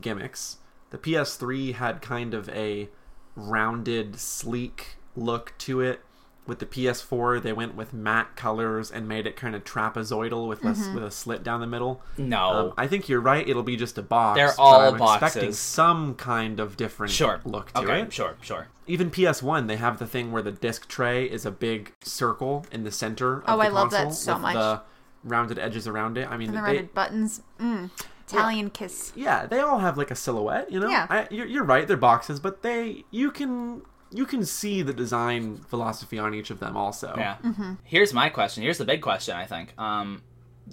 [0.00, 0.56] gimmicks.
[0.88, 2.88] The PS3 had kind of a
[3.34, 6.00] rounded, sleek look to it.
[6.46, 10.64] With the PS4, they went with matte colors and made it kind of trapezoidal with
[10.64, 12.02] a, with a slit down the middle.
[12.16, 12.48] No.
[12.50, 13.46] Um, I think you're right.
[13.48, 14.38] It'll be just a box.
[14.38, 15.58] They're all I'm expecting boxes.
[15.58, 17.40] some kind of different sure.
[17.44, 18.68] look to okay, it sure, sure.
[18.86, 22.84] even PS1, they have the thing where the disc tray is a big circle in
[22.84, 23.38] the center.
[23.38, 24.54] Of Oh, the I love that console so with much.
[24.54, 24.82] The
[25.24, 26.28] rounded edges around it.
[26.30, 27.42] I mean, And the they, rounded buttons.
[27.60, 27.90] Mm.
[28.28, 29.12] Italian kiss.
[29.14, 30.70] yeah, they all have like a silhouette.
[30.70, 31.06] You know, Yeah.
[31.08, 31.86] I, you're, you're right.
[31.86, 33.82] They're boxes, but they you can
[34.12, 36.76] you can see the design philosophy on each of them.
[36.76, 37.36] Also, Yeah.
[37.44, 37.74] Mm-hmm.
[37.84, 38.62] Here's my question.
[38.62, 39.36] Here's the big question.
[39.36, 39.72] I think.
[39.78, 40.22] Um,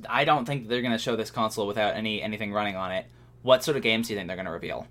[0.09, 3.05] I don't think they're going to show this console without any anything running on it.
[3.41, 4.88] What sort of games do you think they're going to reveal?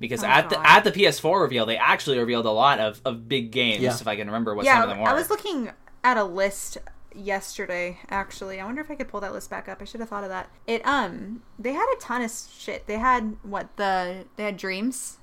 [0.00, 0.50] Because Oh, at God.
[0.50, 3.82] the at the PS4 reveal, they actually revealed a lot of, of big games.
[3.82, 3.94] Yeah.
[3.94, 5.08] If I can remember what yeah, some of them were.
[5.08, 5.70] I was looking
[6.04, 6.78] at a list
[7.14, 7.98] yesterday.
[8.08, 9.82] Actually, I wonder if I could pull that list back up.
[9.82, 10.50] I should have thought of that.
[10.66, 12.86] It um, they had a ton of shit.
[12.86, 15.17] They had what the they had Dreams.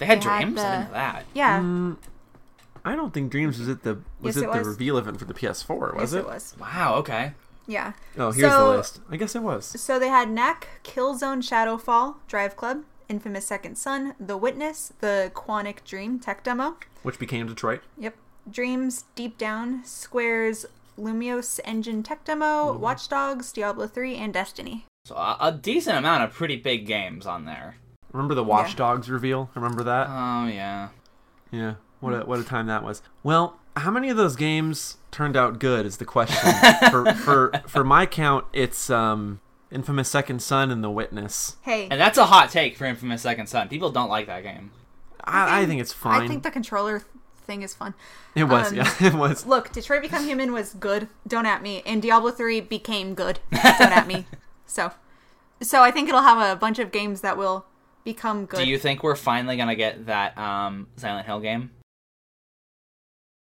[0.00, 0.58] They had they had dreams.
[0.60, 1.24] I didn't know that.
[1.34, 1.96] Yeah, Mm,
[2.84, 5.26] I don't think Dreams was at the was Yes, it, it the reveal event for
[5.26, 6.18] the PS4, was yes, it?
[6.20, 6.56] it was.
[6.58, 6.94] Wow.
[6.96, 7.34] Okay.
[7.66, 7.92] Yeah.
[8.18, 9.00] Oh, here's So- the list.
[9.10, 9.66] I guess it was.
[9.80, 15.84] So they had Knack, Killzone Shadowfall, Drive Club, Infamous Second Son, The Witness, the Quantic
[15.84, 16.76] Dream tech demo.
[17.02, 17.82] Which became Detroit.
[17.98, 18.16] Yep.
[18.50, 20.64] Dreams, Deep Down, Square's
[20.96, 24.86] Luminous Engine tech demo, Watch Dogs, Diablo 3, and Destiny.
[25.04, 27.76] So a, a decent amount of pretty big games on there.
[28.12, 29.50] Remember the Watch Dogs reveal?
[29.54, 30.08] Remember that?
[30.08, 30.88] Oh yeah.
[31.50, 31.74] Yeah.
[32.00, 33.02] What a what a time that was.
[33.22, 36.52] Well, how many of those games turned out good is the question.
[36.90, 39.40] for for for my count, it's um
[39.70, 41.56] Infamous Second Son and The Witness.
[41.62, 43.68] Hey, And that's a hot take for Infamous Second Son.
[43.68, 44.72] People don't like that game.
[45.22, 46.22] I, I think it's fine.
[46.22, 47.04] I think the controller
[47.44, 47.94] thing is fun.
[48.34, 49.46] it was, um, yeah, it was.
[49.46, 51.08] Look, Detroit Become Human was good.
[51.26, 51.82] Don't at me.
[51.86, 53.38] And Diablo 3 became good.
[53.52, 54.26] Don't at me.
[54.66, 54.92] So,
[55.60, 57.66] so I think it'll have a bunch of games that will
[58.04, 58.58] become good.
[58.58, 61.70] Do you think we're finally gonna get that um, Silent Hill game?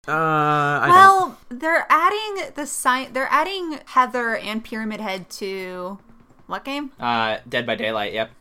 [0.07, 0.95] Uh, I don't.
[0.95, 3.11] well, they're adding the sign.
[3.11, 5.99] They're adding Heather and Pyramid Head to
[6.45, 6.91] what game?
[6.99, 8.13] Uh, Dead by Daylight.
[8.13, 8.31] Yep.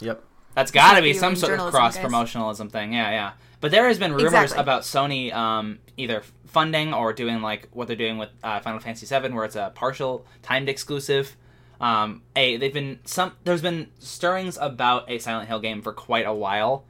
[0.00, 0.24] Yep.
[0.54, 2.04] That's got to be some sort of cross guys.
[2.06, 2.92] promotionalism thing.
[2.94, 3.32] Yeah, yeah.
[3.60, 4.58] But there has been rumors Exactly.
[4.58, 9.06] about Sony um, either funding or doing like what they're doing with uh, Final Fantasy
[9.06, 11.36] VII, where it's a partial timed exclusive.
[11.80, 13.32] Um, a they've been some.
[13.44, 16.84] There's been stirrings about a Silent Hill game for quite a while.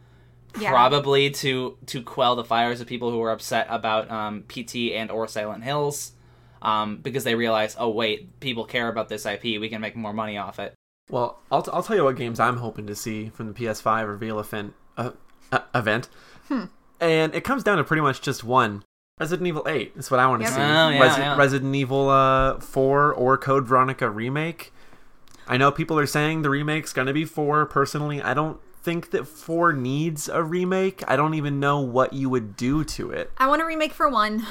[0.60, 0.70] Yeah.
[0.70, 5.08] Probably to to quell the fires of people who were upset about um, PT and
[5.10, 6.12] or Silent Hills,
[6.60, 9.44] um, because they realize, oh wait, people care about this IP.
[9.44, 10.74] We can make more money off it.
[11.08, 14.06] Well, I'll, t- I'll tell you what games I'm hoping to see from the PS5
[14.08, 14.74] reveal event.
[14.96, 15.10] Uh,
[15.52, 16.08] uh, event.
[16.48, 16.64] Hmm.
[17.00, 18.84] And it comes down to pretty much just one.
[19.18, 20.54] Resident Evil 8 is what I want to Yep.
[20.54, 20.60] see.
[20.60, 21.36] Oh, yeah, Resi- yeah.
[21.36, 24.72] Resident Evil uh, 4 or Code Veronica remake.
[25.50, 27.66] I know people are saying the remake's going to be 4.
[27.66, 31.02] Personally, I don't think that 4 needs a remake.
[31.08, 33.32] I don't even know what you would do to it.
[33.36, 34.46] I want a remake for one,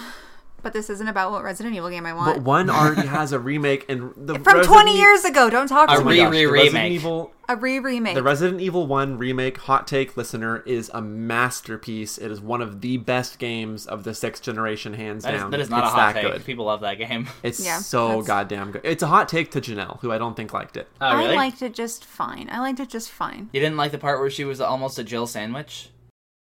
[0.62, 2.36] but this isn't about what Resident Evil game I want.
[2.36, 5.50] But one already has a remake and the From Resident 20 E- years ago.
[5.50, 6.20] Don't talk A to Oh me.
[6.20, 6.92] A re remake.
[6.92, 8.14] Evil a re remake.
[8.16, 12.18] The Resident Evil 1 remake hot take listener is a masterpiece.
[12.20, 15.52] It is one of the best games of the sixth generation, hands That is, down.
[15.52, 16.32] that is not it's a hot that take.
[16.34, 16.46] good.
[16.46, 17.28] People love that game.
[17.42, 18.82] It's Yeah, so that's- goddamn good.
[18.84, 20.88] It's a hot take to Janelle, who I don't think liked it.
[21.02, 21.34] Oh, really?
[21.34, 22.50] I liked it just fine.
[22.52, 23.50] I liked it just fine.
[23.52, 25.90] You didn't like the part where she was almost a Jill sandwich?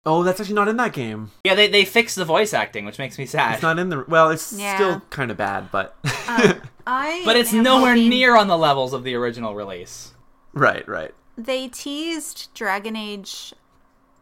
[0.05, 1.31] Oh, that's actually not in that game.
[1.43, 3.55] Yeah, they, they fixed the voice acting, which makes me sad.
[3.55, 4.05] It's not in the.
[4.07, 4.75] Well, it's Yeah.
[4.75, 5.95] still kind of bad, but.
[6.27, 10.13] Um, I but it's am nowhere hoping- near on the levels of the original release.
[10.53, 11.13] right, right.
[11.37, 13.53] They teased Dragon Age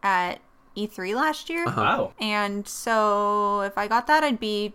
[0.02, 0.40] at
[0.76, 1.66] E3 last year.
[1.66, 1.80] Uh-huh.
[1.80, 2.12] Wow.
[2.20, 4.74] And so if I got that, I'd be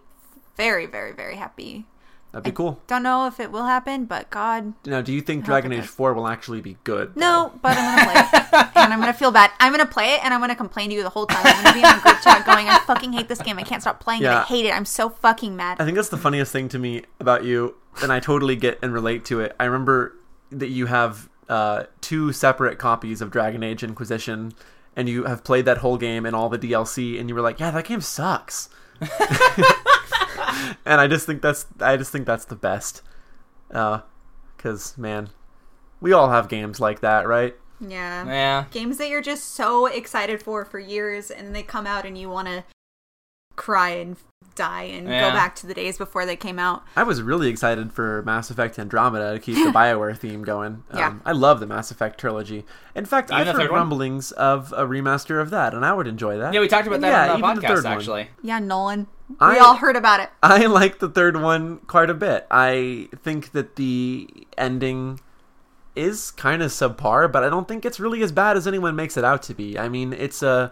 [0.58, 1.86] very, very, very happy.
[2.34, 2.82] That'd be cool.
[2.88, 6.14] Don't know if it will happen, but God, Now, do you think Dragon Age 4
[6.16, 7.16] will actually be good?
[7.16, 8.72] no, but I'm gonna play it.
[8.76, 9.52] and I'm gonna feel bad.
[9.60, 11.44] I'm gonna play it and I'm gonna complain to you the whole time.
[11.46, 13.60] I'm gonna be on a group chat going, I fucking hate this game.
[13.60, 14.28] I can't stop playing it.
[14.30, 14.76] I hate it.
[14.76, 15.80] I'm so fucking mad.
[15.80, 18.92] I think that's the funniest thing to me about you, and I totally get and
[18.92, 19.56] relate to it.
[19.60, 20.16] I remember
[20.50, 24.54] that you have uh, two separate copies of Dragon Age Inquisition,
[24.96, 27.60] and you have played that whole game and all the DLC, and you were like,
[27.60, 28.70] "Yeah, that game sucks."
[30.86, 33.02] and I just think that's I just think that's the best,
[34.58, 35.30] because man,
[36.02, 37.56] we all have games like that, right?
[37.80, 38.26] Yeah.
[38.26, 38.66] Yeah.
[38.72, 42.30] Games that you're just so excited for for years and they come out and you
[42.30, 42.64] want to
[43.56, 44.16] cry and
[44.56, 45.30] die and Yeah.
[45.30, 46.84] go back to the days before they came out.
[46.96, 50.84] I was really excited for Mass Effect Andromeda to keep the Bioware theme going.
[50.92, 51.14] Um, Yeah.
[51.26, 52.64] I love the Mass Effect trilogy.
[52.96, 53.80] In fact, Even I've the heard third one?
[53.82, 56.54] rumblings of a remaster of that, and I would enjoy that.
[56.54, 57.94] Yeah, we talked about that Yeah, on the even the podcast, third one.
[57.94, 58.28] actually.
[58.44, 59.08] Yeah, Nolan.
[59.40, 60.30] I- we all heard about it.
[60.42, 62.48] I like the third one quite a bit.
[62.52, 64.28] I think that the
[64.58, 65.20] ending
[65.96, 69.18] is kind of subpar, but I don't think it's really as bad as anyone makes
[69.18, 69.78] it out to be.
[69.78, 70.72] I mean, it's a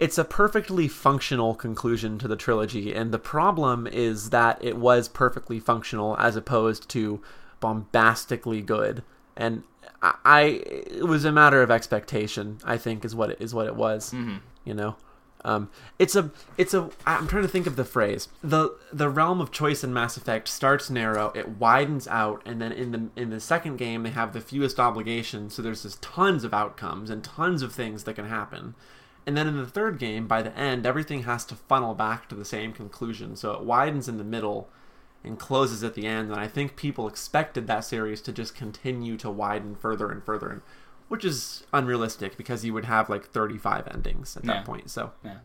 [0.00, 5.08] it's a perfectly functional conclusion to the trilogy, and the problem is that it was
[5.08, 7.20] perfectly functional as opposed to
[7.60, 9.02] bombastically good.
[9.36, 9.62] And
[10.02, 12.58] I, I it was a matter of expectation.
[12.64, 14.12] I think is what it is what it was.
[14.12, 14.38] Mm-hmm.
[14.64, 14.96] You know.
[15.44, 16.90] Um, it's a, it's a.
[17.06, 18.28] I'm trying to think of the phrase.
[18.42, 22.72] the The realm of choice in Mass Effect starts narrow, it widens out, and then
[22.72, 25.54] in the in the second game they have the fewest obligations.
[25.54, 28.74] So there's just tons of outcomes and tons of things that can happen.
[29.26, 32.34] And then in the third game, by the end, everything has to funnel back to
[32.34, 33.36] the same conclusion.
[33.36, 34.68] So it widens in the middle,
[35.24, 36.30] and closes at the end.
[36.30, 40.50] And I think people expected that series to just continue to widen further and further,
[40.50, 40.62] and
[41.08, 44.62] which is unrealistic because you would have like 35 endings at that Yeah.
[44.62, 44.90] point.
[44.90, 45.38] So yeah.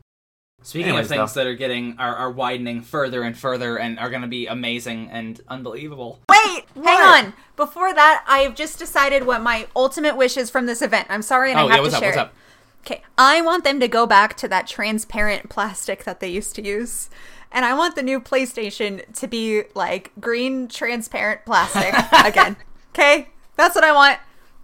[0.62, 1.40] Speaking Anyways, of things though.
[1.44, 5.10] that are getting are, are widening further and further and are going to be amazing
[5.10, 6.20] and unbelievable.
[6.30, 7.34] Wait, hang on.
[7.56, 11.08] Before that, I've just decided what my ultimate wish is from this event.
[11.10, 12.02] I'm sorry, and oh I have yeah, what's to up?
[12.04, 12.22] share What's it.
[12.22, 12.34] up?
[12.86, 16.62] Okay, I want them to go back to that transparent plastic that they used to
[16.62, 17.10] use.
[17.52, 21.94] And I want the new PlayStation to be like green transparent plastic
[22.26, 22.58] again.
[22.94, 23.30] Okay?
[23.56, 24.20] That's what I want.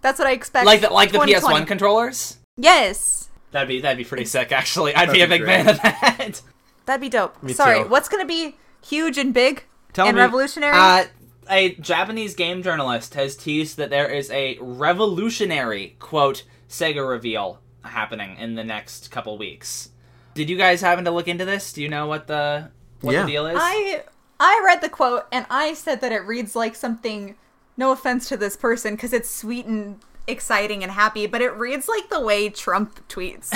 [0.06, 0.66] That's what I expect.
[0.66, 2.38] Like the like the PS1 controllers.
[2.56, 3.28] Yes.
[3.50, 4.52] That'd be that'd be pretty sick.
[4.52, 6.42] Actually, I'd be a big be fan of that.
[6.86, 7.42] That'd be dope.
[7.42, 7.88] Me Sorry, too.
[7.88, 8.54] what's going to be
[8.86, 10.20] huge and big Tell and me.
[10.20, 10.72] revolutionary?
[10.76, 11.06] Uh,
[11.50, 18.36] a Japanese game journalist has teased that there is a revolutionary quote Sega reveal happening
[18.38, 19.88] in the next couple weeks.
[20.34, 21.72] Did you guys happen to look into this?
[21.72, 23.22] Do you know what the what Yeah.
[23.22, 23.58] the deal is?
[23.60, 24.04] I
[24.38, 27.34] I read the quote and I said that it reads like something
[27.76, 31.88] no offense to this person because it's sweet and exciting and happy, but it reads
[31.88, 33.52] like the way Trump tweets.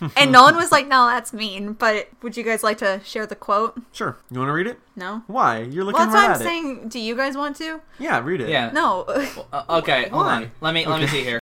[0.16, 3.26] and no one was like, "No, that's mean." But would you guys like to share
[3.26, 3.80] the quote?
[3.92, 4.78] sure, you want to read it?
[4.94, 5.22] No.
[5.26, 5.60] Why?
[5.62, 6.12] You're looking at it.
[6.12, 6.44] Well, that's right why at I'm it.
[6.44, 6.88] saying.
[6.88, 7.80] Do you guys want to?
[7.98, 8.48] Yeah, read it.
[8.48, 8.70] yeah.
[8.72, 9.02] No.
[9.52, 10.50] Uh, okay, hold on.
[10.60, 11.40] Let me let me see here.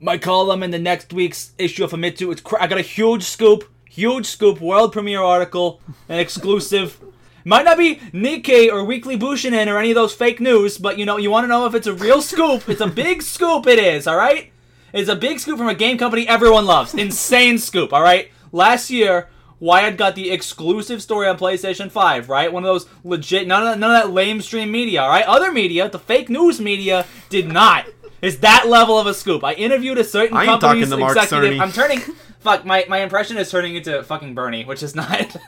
[0.00, 2.32] My column in the next week's issue of Famitsu.
[2.32, 6.98] It's cr- I got a huge scoop, huge scoop, world premiere article, an exclusive.
[7.44, 11.04] Might not be Nikkei or Weekly Bunshun or any of those fake news, but you
[11.04, 12.68] know, you want to know if it's a real scoop.
[12.68, 13.66] It's a big scoop.
[13.66, 14.06] It is.
[14.06, 14.52] All right.
[14.92, 16.94] It's a big scoop from a game company everyone loves.
[16.94, 17.92] Insane scoop.
[17.92, 18.30] All right.
[18.52, 19.28] Last year,
[19.58, 22.52] Wired got the exclusive story on PlayStation 5, right?
[22.52, 25.24] One of those legit, none of, none of that lame stream media, all right?
[25.24, 27.86] Other media, the fake news media, did not.
[28.20, 29.44] It's that level of a scoop.
[29.44, 31.60] I interviewed a certain I company's talking to Mark executive.
[31.60, 32.00] I'm turning.
[32.40, 35.36] Fuck, my, my impression is turning into fucking Bernie, which is not.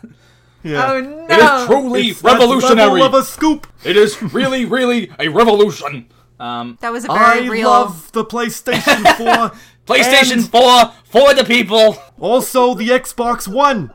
[0.64, 0.90] Yeah.
[0.92, 1.26] oh no.
[1.28, 3.00] It is truly It's revolutionary.
[3.00, 3.66] level of a scoop.
[3.84, 6.08] It is really, really a revolution.
[6.40, 7.68] Um, that was a very I real.
[7.70, 9.16] love the PlayStation
[9.50, 9.58] 4.
[9.86, 11.96] PlayStation and 4 for the people.
[12.18, 13.92] Also, the Xbox One.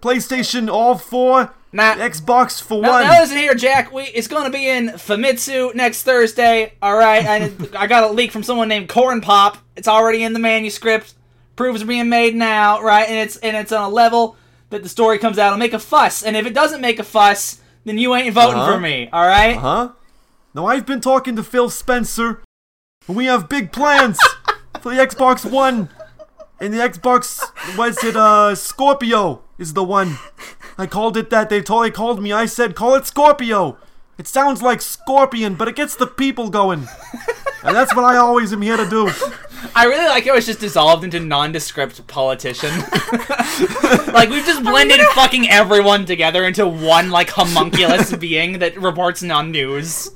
[0.00, 1.54] PlayStation all four.
[1.72, 1.94] Nah.
[1.94, 3.02] Xbox for Now, one.
[3.04, 3.92] now listen here, Jack.
[3.92, 6.74] We it's going to be in Famitsu next Thursday.
[6.82, 9.56] All right, and I got a leak from someone named Corn Pop.
[9.76, 11.14] It's already in the manuscript.
[11.56, 13.08] Proofs are being made now, right?
[13.08, 14.36] And it's and it's on a level
[14.70, 15.48] that the story comes out.
[15.48, 18.58] It'll make a fuss, and if it doesn't make a fuss, then you ain't voting
[18.60, 18.72] Uh-huh.
[18.74, 19.08] for me.
[19.12, 19.56] All right?
[19.56, 19.88] Uh Huh?
[20.54, 22.42] Now I've been talking to Phil Spencer,
[23.08, 24.18] and we have big plans
[24.80, 25.88] for the Xbox One.
[26.60, 27.40] And the Xbox,
[27.76, 30.18] was it uh Scorpio is the one.
[30.78, 31.50] I called it that.
[31.50, 32.32] They totally called me.
[32.32, 33.76] I said call it Scorpio.
[34.16, 36.86] It sounds like scorpion, but it gets the people going.
[37.64, 39.10] And that's what I always am here to do.
[39.74, 42.70] I really like how it's just dissolved into nondescript politician.
[44.12, 50.10] like we've just blended fucking everyone together into one like homunculus being that reports non-news.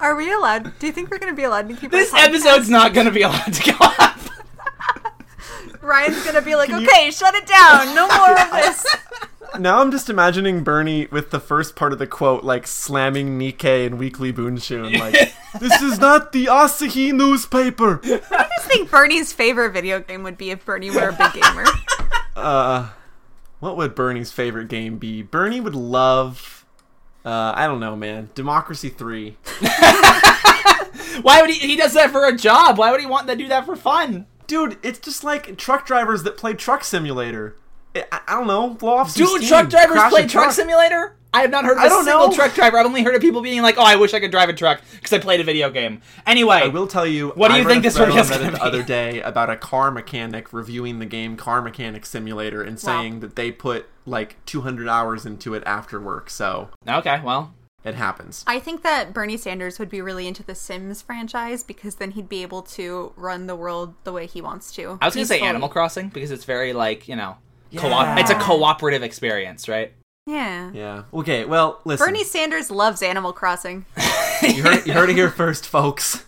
[0.00, 0.78] Are we allowed?
[0.78, 2.24] Do you think we're going to be allowed to keep This our podcast?
[2.28, 4.18] episode's not gonna be allowed to go up.
[5.84, 7.94] Ryan's going to be like, you- "Okay, shut it down.
[7.94, 8.86] No more of this."
[9.58, 13.86] Now I'm just imagining Bernie with the first part of the quote, like slamming Nikkei
[13.86, 19.70] and Weekly Bunshun, like, "This is not the Asahi newspaper." I just think Bernie's favorite
[19.70, 21.64] video game would be if Bernie were a big gamer.
[22.36, 22.88] Uh,
[23.60, 25.22] what would Bernie's favorite game be?
[25.22, 26.66] Bernie would love,
[27.24, 29.36] uh, I don't know, man, Democracy Three.
[31.22, 31.64] Why would he?
[31.68, 32.76] He does that for a job.
[32.76, 34.26] Why would he want to do that for fun?
[34.46, 37.56] Dude, it's just like truck drivers that play Truck Simulator.
[37.94, 40.26] I, I- I don't know, blow off some Dude, steam, truck drivers crash a play
[40.26, 41.16] Truck Simulator.
[41.32, 42.34] I have not heard of I a don't single know.
[42.34, 42.78] truck driver.
[42.78, 44.80] I've only heard of people being like, "Oh, I wish I could drive a truck
[44.92, 47.30] because I played a video game." Anyway, I will tell you.
[47.30, 48.62] What do I you read think a this thread on video's Reddit gonna the be?
[48.62, 53.34] other day about a car mechanic reviewing the game Car Mechanic Simulator and saying that
[53.34, 56.30] they put like 200 hours into it after work.
[56.30, 57.52] So okay, well,
[57.84, 58.44] it happens.
[58.46, 62.28] I think that Bernie Sanders would be really into the Sims franchise because then he'd
[62.28, 64.98] be able to run the world the way he wants to.
[65.02, 67.36] I was gonna say Animal Crossing because it's very like you know,
[67.70, 67.80] Yeah.
[67.82, 68.18] co-op.
[68.18, 69.92] It's a cooperative experience, right?
[70.26, 70.70] Yeah.
[70.72, 71.02] Yeah.
[71.12, 71.44] Okay.
[71.44, 72.06] Well, listen.
[72.06, 73.84] Bernie Sanders loves Animal Crossing.
[74.42, 76.24] you heard, you heard it here first, folks.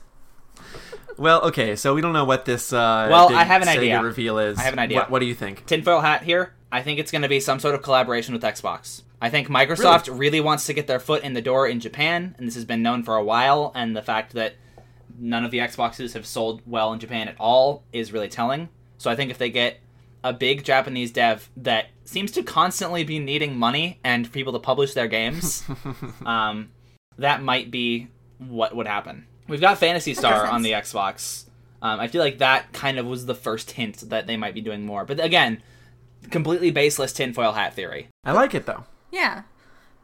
[1.18, 4.02] Well, okay, so we don't know what this uh, Well, I have an Sega idea.
[4.02, 4.59] reveal is.
[4.59, 4.98] I have an idea.
[4.98, 5.64] What, what do you think?
[5.64, 6.52] Tinfoil hat here.
[6.70, 9.00] I think it's going to be some sort of collaboration with Xbox.
[9.20, 10.40] I think Microsoft really?
[10.40, 13.02] wants to get their foot in the door in Japan, and this has been known
[13.02, 13.72] for a while.
[13.74, 14.56] And the fact that
[15.18, 18.68] none of the Xboxes have sold well in Japan at all is really telling.
[18.98, 19.80] So I think if they get
[20.22, 24.92] a big Japanese dev that seems to constantly be needing money and people to publish
[24.92, 25.64] their games,
[26.26, 26.70] um,
[27.18, 28.08] that might be
[28.38, 29.26] what would happen.
[29.48, 31.44] We've got Phantasy Star on the Xbox.
[31.80, 34.60] Um, I feel like that kind of was the first hint that they might be
[34.60, 35.04] doing more.
[35.04, 35.62] But again,
[36.30, 38.08] completely baseless tinfoil hat theory.
[38.24, 38.84] I like it though.
[39.16, 39.42] Yeah.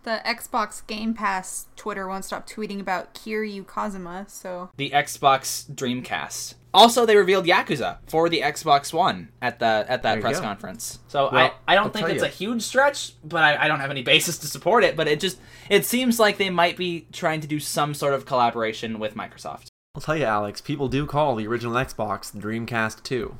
[0.04, 6.54] The Xbox Game Pass Twitter won't stop tweeting about Kiryu Kazuma, so The Xbox Dreamcast.
[6.74, 10.42] Also, they revealed Yakuza for the Xbox One at the at that press go.
[10.42, 10.98] conference.
[11.06, 12.26] So Well, I, I don't I'll think it's you.
[12.26, 14.96] a huge stretch, but I, I don't have any basis to support it.
[14.96, 15.38] But it just
[15.70, 19.66] it seems like they might be trying to do some sort of collaboration with Microsoft.
[19.94, 20.60] I'll tell you, Alex.
[20.62, 23.36] People do call the original Xbox the Dreamcast 2.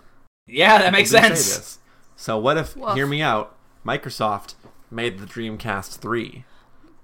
[0.46, 1.78] Yeah, that makes People do sense.
[2.14, 2.76] So what if?
[2.76, 2.94] Woof.
[2.94, 3.56] Hear me out.
[3.84, 4.54] Microsoft
[4.93, 6.45] made the Dreamcast 3.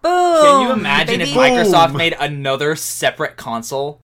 [0.03, 0.43] boom.
[0.43, 1.31] Can you imagine if.
[1.31, 1.97] Microsoft Boom.
[1.97, 4.01] made another separate console?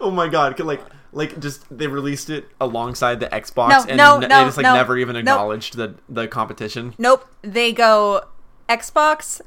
[0.00, 0.56] Oh my god!
[0.56, 0.82] Could, Like,
[1.12, 4.56] like just they released it alongside the Xbox, No, and no, n- no, they just
[4.56, 5.20] like no, never even nope.
[5.20, 6.94] acknowledged the the competition.
[6.98, 7.26] Nope.
[7.42, 8.22] They go
[8.68, 9.40] Xbox.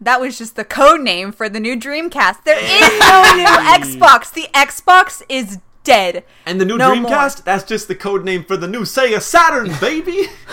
[0.00, 2.44] That was just the code name for the new Dreamcast.
[2.44, 3.44] There is no new
[3.98, 4.32] Xbox.
[4.32, 5.58] The Xbox is
[5.88, 6.24] dead.
[6.46, 9.70] And the new No Dreamcast, that's just the code name for the new Sega Saturn,
[9.80, 10.28] baby.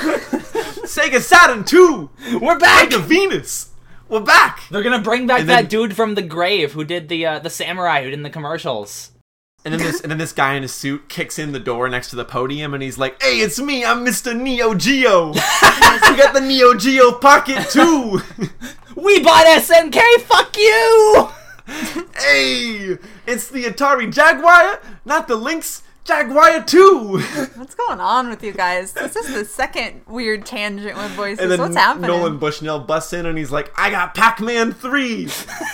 [0.85, 2.09] Sega Saturn 2.
[2.41, 2.89] We're back.
[2.89, 3.71] Sega Venus.
[4.07, 4.61] We're back.
[4.71, 7.39] They're gonna bring back And that then- dude from the grave who did the uh,
[7.39, 9.11] the samurai who did the commercials.
[9.65, 12.11] And then this and then this guy in a suit kicks in the door next
[12.11, 13.83] to the podium and he's like, "Hey, it's me.
[13.83, 14.39] I'm Mr.
[14.39, 15.29] Neo Geo.
[15.33, 15.37] we
[16.17, 18.21] got the Neo Geo Pocket too.
[18.95, 19.99] We bought SNK.
[20.21, 21.29] Fuck you.
[22.17, 22.97] hey,
[23.27, 27.19] it's the Atari Jaguar, not the Lynx Jaguar 2."
[27.55, 28.93] What's going on with you guys?
[28.93, 31.39] This is the second weird tangent with voices.
[31.39, 32.09] And then What's happening?
[32.09, 35.23] Nolan Bushnell busts in and he's like, "I got Pac-Man 3.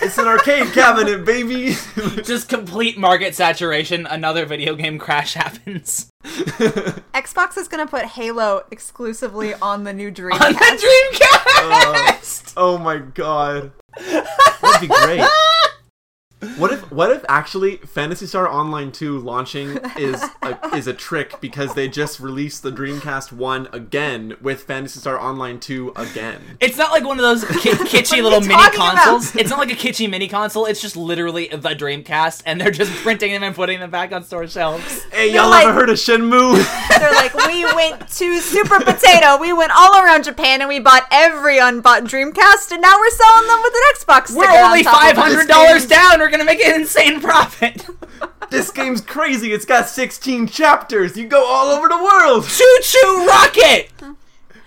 [0.02, 1.76] It's an arcade cabinet, baby."
[2.24, 4.06] Just complete market saturation.
[4.08, 6.10] Another video game crash happens.
[6.24, 10.41] Xbox is gonna put Halo exclusively on the new Dreamcast.
[10.41, 12.54] On the Dreamcast.
[12.56, 13.72] Oh, oh my god.
[13.97, 15.28] That'd be great.
[16.57, 21.39] What if what if actually Phantasy Star Online 2 launching is a, is a trick
[21.39, 26.41] because they just released the Dreamcast 1 again with Phantasy Star Online 2 again.
[26.59, 28.95] It's not like one of those ki- kitschy little mini talking about?
[28.95, 29.35] consoles.
[29.35, 30.65] It's not like a kitschy mini console.
[30.65, 34.23] It's just literally the Dreamcast, and they're just printing them and putting them back on
[34.23, 35.03] store shelves.
[35.11, 36.57] Hey, y'all like- ever heard of Shenmue?
[36.97, 39.37] They're like, we went to Super Potato.
[39.37, 43.47] We went all around Japan and we bought every unbought Dreamcast, and now we're selling
[43.47, 44.35] them with an Xbox.
[44.35, 45.21] We're sticker on only top of five it.
[45.21, 46.19] hundred dollars down.
[46.19, 47.86] We're gonna make an insane profit.
[48.49, 49.53] this game's crazy.
[49.53, 51.15] It's got 16 chapters.
[51.17, 52.45] You go all over the world.
[52.45, 53.91] Choo choo rocket.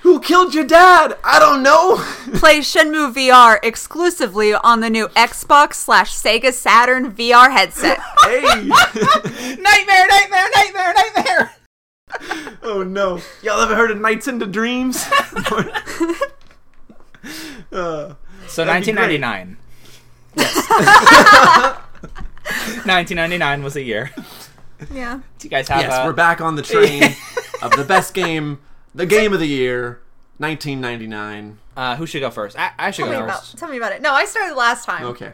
[0.03, 1.17] Who killed your dad?
[1.25, 1.97] I don't know.
[2.35, 7.99] Play Shenmue VR exclusively on the new Xbox slash Sega Saturn VR headset.
[8.23, 8.43] hey!
[8.43, 11.55] nightmare, nightmare, nightmare, nightmare!
[12.63, 13.21] oh no.
[13.43, 15.05] Y'all ever heard of Nights into Dreams?
[17.73, 18.15] Uh,
[18.47, 19.57] so 1999.
[20.37, 20.69] Yes.
[22.87, 24.11] 1999 was a year.
[24.93, 25.21] Yeah.
[25.39, 25.81] Do you guys have?
[25.81, 26.05] Yes, a...
[26.05, 27.03] we're back on the train
[27.63, 28.61] of the best game,
[28.95, 30.03] the game of the year,
[30.39, 31.59] 1999.
[31.77, 32.59] Uh, who should go first?
[32.59, 33.55] I, I should tell go first.
[33.55, 34.03] About, tell me about it.
[34.03, 35.05] No, I started last time.
[35.07, 35.33] Okay.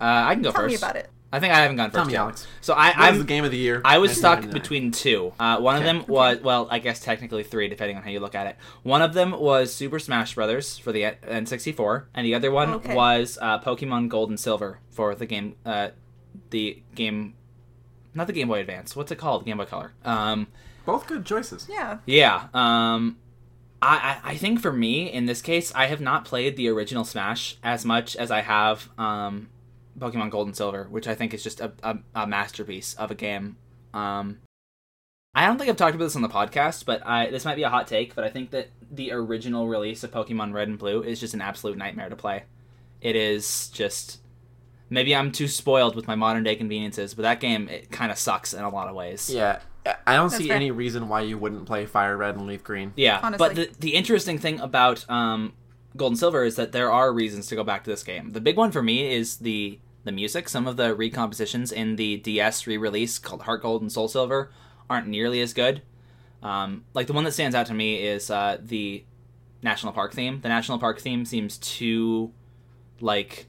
[0.00, 0.80] Uh, I can go tell first.
[0.80, 1.10] Tell me about it.
[1.30, 2.20] I think I haven't gone first Tell me, yet.
[2.20, 2.46] Alex.
[2.62, 3.82] So I, what I'm the game of the year?
[3.84, 5.32] I was stuck between two.
[5.38, 8.34] Uh, one of them was well, I guess technically three, depending on how you look
[8.34, 8.56] at it.
[8.82, 12.94] One of them was Super Smash Brothers for the N64, and the other one Okay.
[12.94, 15.88] was uh, Pokemon Gold and Silver for the game, uh,
[16.50, 17.34] the game,
[18.14, 18.96] not the Game Boy Advance.
[18.96, 19.44] What's it called?
[19.44, 19.92] Game Boy Color.
[20.06, 20.46] Um,
[20.86, 21.66] both good choices.
[21.70, 21.98] Yeah.
[22.06, 22.48] yeah.
[22.54, 23.18] Um,
[23.82, 27.04] I, I I think for me in this case, I have not played the original
[27.04, 29.50] Smash as much as I have um,
[29.98, 33.14] Pokemon Gold and Silver, which I think is just a, a, a masterpiece of a
[33.14, 33.56] game.
[33.94, 34.38] Um,
[35.34, 37.62] I don't think I've talked about this on the podcast, but I this might be
[37.62, 41.02] a hot take, but I think that the original release of Pokemon Red and Blue
[41.02, 42.44] is just an absolute nightmare to play.
[43.00, 44.20] It is just
[44.90, 48.18] maybe I'm too spoiled with my modern day conveniences, but that game it kind of
[48.18, 49.30] sucks in a lot of ways.
[49.30, 49.60] Yeah,
[50.06, 50.56] I don't That's see fair.
[50.56, 52.92] any reason why you wouldn't play Fire Red and Leaf Green.
[52.96, 53.48] Yeah, Honestly.
[53.48, 55.52] but the the interesting thing about um,
[55.96, 58.30] Gold and Silver is that there are reasons to go back to this game.
[58.30, 60.48] The big one for me is the the music.
[60.48, 64.50] Some of the recompositions in the DS re-release called Heart Gold and Soul Silver
[64.88, 65.82] aren't nearly as good.
[66.42, 69.04] Um, like the one that stands out to me is uh, the
[69.62, 70.40] National Park theme.
[70.40, 72.32] The National Park theme seems too
[73.00, 73.46] like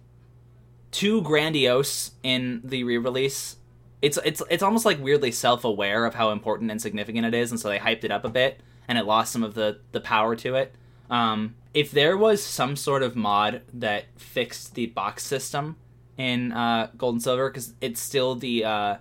[0.92, 3.58] too grandiose in the re-release.
[4.02, 7.60] It's it's it's almost like weirdly self-aware of how important and significant it is, and
[7.60, 10.36] so they hyped it up a bit, and it lost some of the the power
[10.38, 10.74] to it.
[11.10, 15.76] Um, if there was some sort of mod that fixed the box system
[16.20, 18.96] in uh, Gold and Silver, because it's still the uh,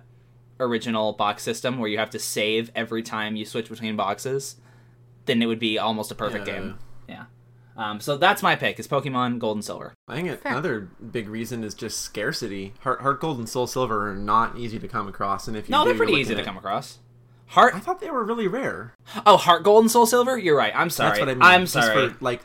[0.59, 4.55] original box system where you have to save every time you switch between boxes,
[5.25, 6.53] then it would be almost a perfect Yeah.
[6.55, 6.79] game.
[7.07, 7.25] Yeah.
[7.77, 8.79] Um, so that's my pick.
[8.79, 9.93] Is Pokemon Gold and Silver.
[10.07, 10.51] I think Fair.
[10.53, 12.73] another big reason is just scarcity.
[12.81, 15.71] Heart, Heart Gold and Soul Silver are not easy to come across, and if you
[15.71, 16.99] No, do, they're you're pretty looking easy to at- come across.
[17.47, 17.73] Heart.
[17.75, 18.93] I thought they were really rare.
[19.25, 20.37] Oh, Heart Gold and Soul Silver.
[20.37, 20.71] You're right.
[20.75, 21.09] I'm sorry.
[21.09, 21.41] That's what I mean.
[21.41, 22.09] I'm sorry.
[22.09, 22.41] for like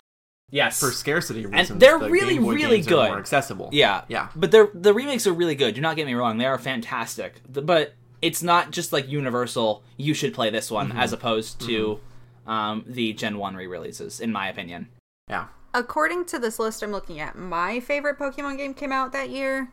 [0.50, 0.78] Yes.
[0.80, 1.70] for scarcity reasons.
[1.70, 3.08] and they're the really, Game Boy really games are good.
[3.08, 3.70] more accessible.
[3.72, 4.28] Yeah, Yeah.
[4.36, 5.74] But they're the remakes are really good.
[5.74, 7.40] Do not get me wrong; they are fantastic.
[7.48, 9.82] The- But it's not just like universal.
[9.96, 12.00] You should play this one as opposed to
[12.46, 14.88] um, the Gen One re-releases, in my opinion.
[15.28, 15.46] Yeah.
[15.72, 19.70] According to this list I'm looking at, my favorite Pokemon game came out that year.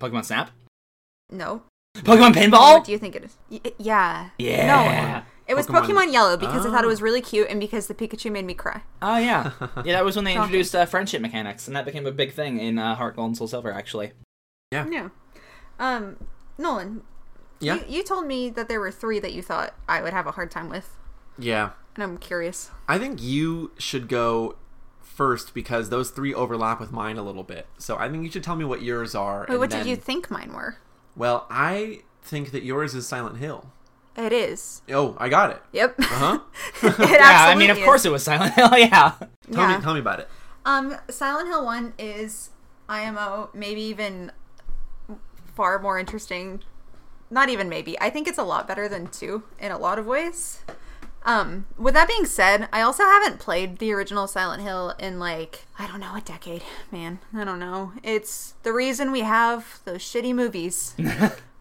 [0.00, 0.50] Pokemon Snap,
[1.30, 1.62] No.
[1.96, 2.84] Pokemon What Pinball.
[2.84, 3.36] do you think it is?
[3.50, 4.30] Y- yeah.
[4.38, 4.66] Yeah.
[5.18, 5.22] No.
[5.48, 6.90] It was Pokemon- Pokemon, Yellow because I thought it Oh.
[6.90, 8.82] was really cute and because the Pikachu made me cry.
[9.00, 9.52] Oh yeah,
[9.84, 9.94] yeah.
[9.94, 12.78] That was when they introduced uh, friendship mechanics, and that became a big thing in
[12.78, 13.72] uh, Heart Gold and Soul Silver.
[13.72, 14.12] Actually,
[14.70, 15.08] Yeah.
[15.78, 16.16] Um,
[16.58, 17.02] Nolan,
[17.60, 17.76] Yeah.
[17.76, 20.32] you, you told me that there were three that you thought I would have a
[20.32, 20.96] hard time with,
[21.38, 21.70] Yeah.
[21.94, 22.70] and I'm curious.
[22.88, 24.56] I think you should go
[25.00, 27.66] first because those three overlap with mine a little bit.
[27.78, 29.40] So I think you should tell me what yours are.
[29.40, 30.76] Wait, and what then- did you think mine were?
[31.16, 33.72] Well, I think that yours is Silent Hill.
[34.18, 34.82] It is.
[34.90, 35.62] Oh, I got it.
[35.72, 35.94] Yep.
[36.00, 36.38] Uh huh.
[36.82, 37.46] yeah.
[37.48, 38.68] I mean, of absolutely course it was Silent Hill.
[38.76, 39.12] yeah.
[39.52, 39.76] Tell Yeah.
[39.76, 40.28] me, tell me about it.
[40.66, 42.50] Um, Silent Hill One is
[42.88, 44.32] IMO, maybe even
[45.54, 46.62] far more interesting.
[47.30, 47.98] Not even maybe.
[48.00, 50.60] I think it's a lot better than two in a lot of ways.
[51.24, 55.66] Um, with that being said, I also haven't played the original Silent Hill in like
[55.78, 57.18] I don't know a decade, man.
[57.34, 57.92] I don't know.
[58.02, 60.94] It's the reason we have those shitty movies.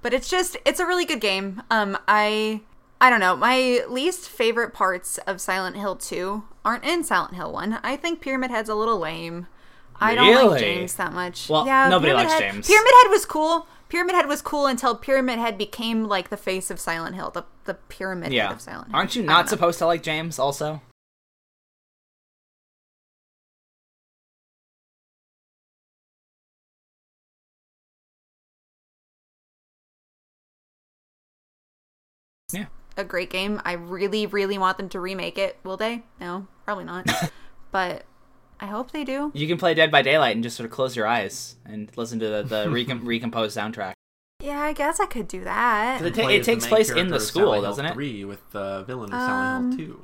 [0.01, 1.61] But it's just it's a really good game.
[1.69, 2.61] Um, I
[2.99, 3.35] I don't know.
[3.35, 7.79] My least favorite parts of Silent Hill 2 aren't in Silent Hill 1.
[7.83, 9.47] I think Pyramid Head's a little lame.
[9.99, 10.59] I don't like?
[10.59, 11.49] James that much.
[11.49, 12.67] Well, yeah, nobody Pyramid likes Head- James.
[12.67, 13.67] Pyramid Head was cool.
[13.89, 17.43] Pyramid Head was cool until Pyramid Head became like the face of Silent Hill, the
[17.65, 18.95] the Pyramid Head of Silent Hill.
[18.95, 20.39] Aren't you not supposed to like James?
[20.39, 20.81] Also.
[32.97, 33.61] A great game.
[33.65, 35.57] I really, really want them to remake it.
[35.63, 36.03] Will they?
[36.19, 37.07] No, probably not.
[37.71, 38.03] but
[38.59, 39.31] I hope they do.
[39.33, 42.19] You can play Dead by Daylight and just sort of close your eyes and listen
[42.19, 43.93] to the, the recom- recomposed soundtrack.
[44.41, 46.01] Yeah, I guess I could do that.
[46.01, 47.93] It ta- it takes place in the school, Silent Hill doesn't it?
[47.93, 50.03] Three with the villain of Um, Silent Hill Two.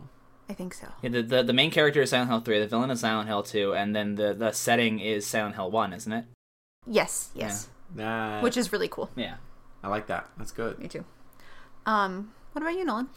[0.50, 0.88] I think so.
[1.02, 3.44] Yeah, the, the the main character is Silent Hill 3, the villain is Silent Hill
[3.44, 6.26] 2, and then the, the setting is Silent Hill 1, isn't it?
[6.86, 7.70] Yes, yes.
[7.96, 9.10] That, Which is really cool.
[9.16, 9.36] Yeah.
[9.84, 10.30] I like that.
[10.38, 10.80] That's good.
[10.80, 11.06] Me too.
[11.86, 13.10] Um, what about you, Nolan?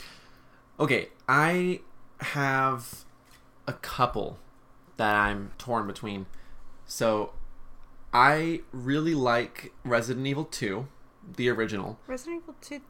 [0.78, 1.80] Okay, I
[2.20, 3.05] have
[3.66, 4.39] a couple
[4.97, 6.26] that I'm torn between.
[6.84, 7.32] So,
[8.12, 10.87] I really like Resident Evil 2,
[11.37, 11.99] the original.
[12.07, 12.80] Resident Evil 2.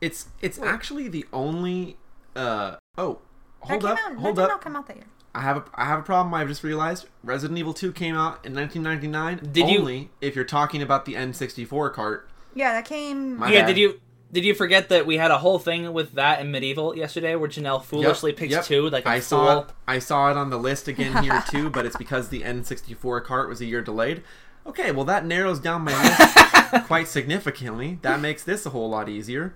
[0.00, 0.66] It's it's Wait.
[0.68, 1.96] actually the only
[2.34, 3.20] uh oh,
[3.60, 4.50] That hold came up, out, hold that did up.
[4.50, 5.06] not come out that year.
[5.34, 7.06] I have a I have a problem I've just realized.
[7.22, 11.14] Resident Evil 2 came out in 1999 Did you- only if you're talking about the
[11.14, 12.28] N64 cart.
[12.54, 13.36] Yeah, that came.
[13.38, 13.68] My yeah, bad.
[13.68, 14.00] did you
[14.32, 17.48] did you forget that we had a whole thing with that in Medieval yesterday where
[17.48, 18.64] Janelle foolishly Yep, picks yep.
[18.64, 19.22] two like a I fool?
[19.38, 19.66] saw it.
[19.86, 23.48] I saw it on the list again here too, but it's because the N64 cart
[23.48, 24.22] was a year delayed.
[24.66, 25.92] Okay, well that narrows down my
[26.72, 27.98] list quite significantly.
[28.02, 29.54] That makes this a whole lot easier.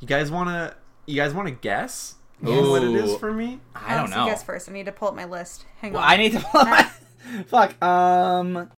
[0.00, 0.74] You guys wanna
[1.06, 3.60] you guys wanna guess what it is for me?
[3.74, 4.26] I don't so know.
[4.26, 4.68] guess first.
[4.68, 5.64] I need to pull up my list.
[5.80, 6.10] Hang Well, on.
[6.10, 7.82] I need to pull up my fuck.
[7.82, 8.70] Um,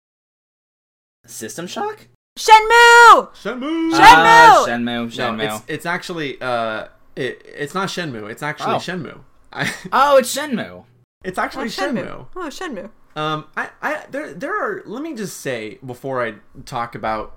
[1.26, 2.06] System Shock.
[2.38, 3.28] Shenmue!
[3.34, 3.90] Shenmue.
[3.94, 4.84] Ah, Shenmue.
[4.84, 5.56] no, Shenmue.
[5.56, 6.86] it's it's actually uh
[7.16, 8.30] it, it's not Shenmue.
[8.30, 8.78] It's actually Oh.
[8.78, 9.18] Shenmue.
[9.52, 10.84] I, Oh, it's Shenmue.
[11.24, 12.26] it's Oh, actually Shenmue.
[12.36, 12.90] Oh, Shenmue.
[13.16, 14.82] Um, I, I, there, there are.
[14.86, 16.34] Let me just say before I
[16.64, 17.36] talk about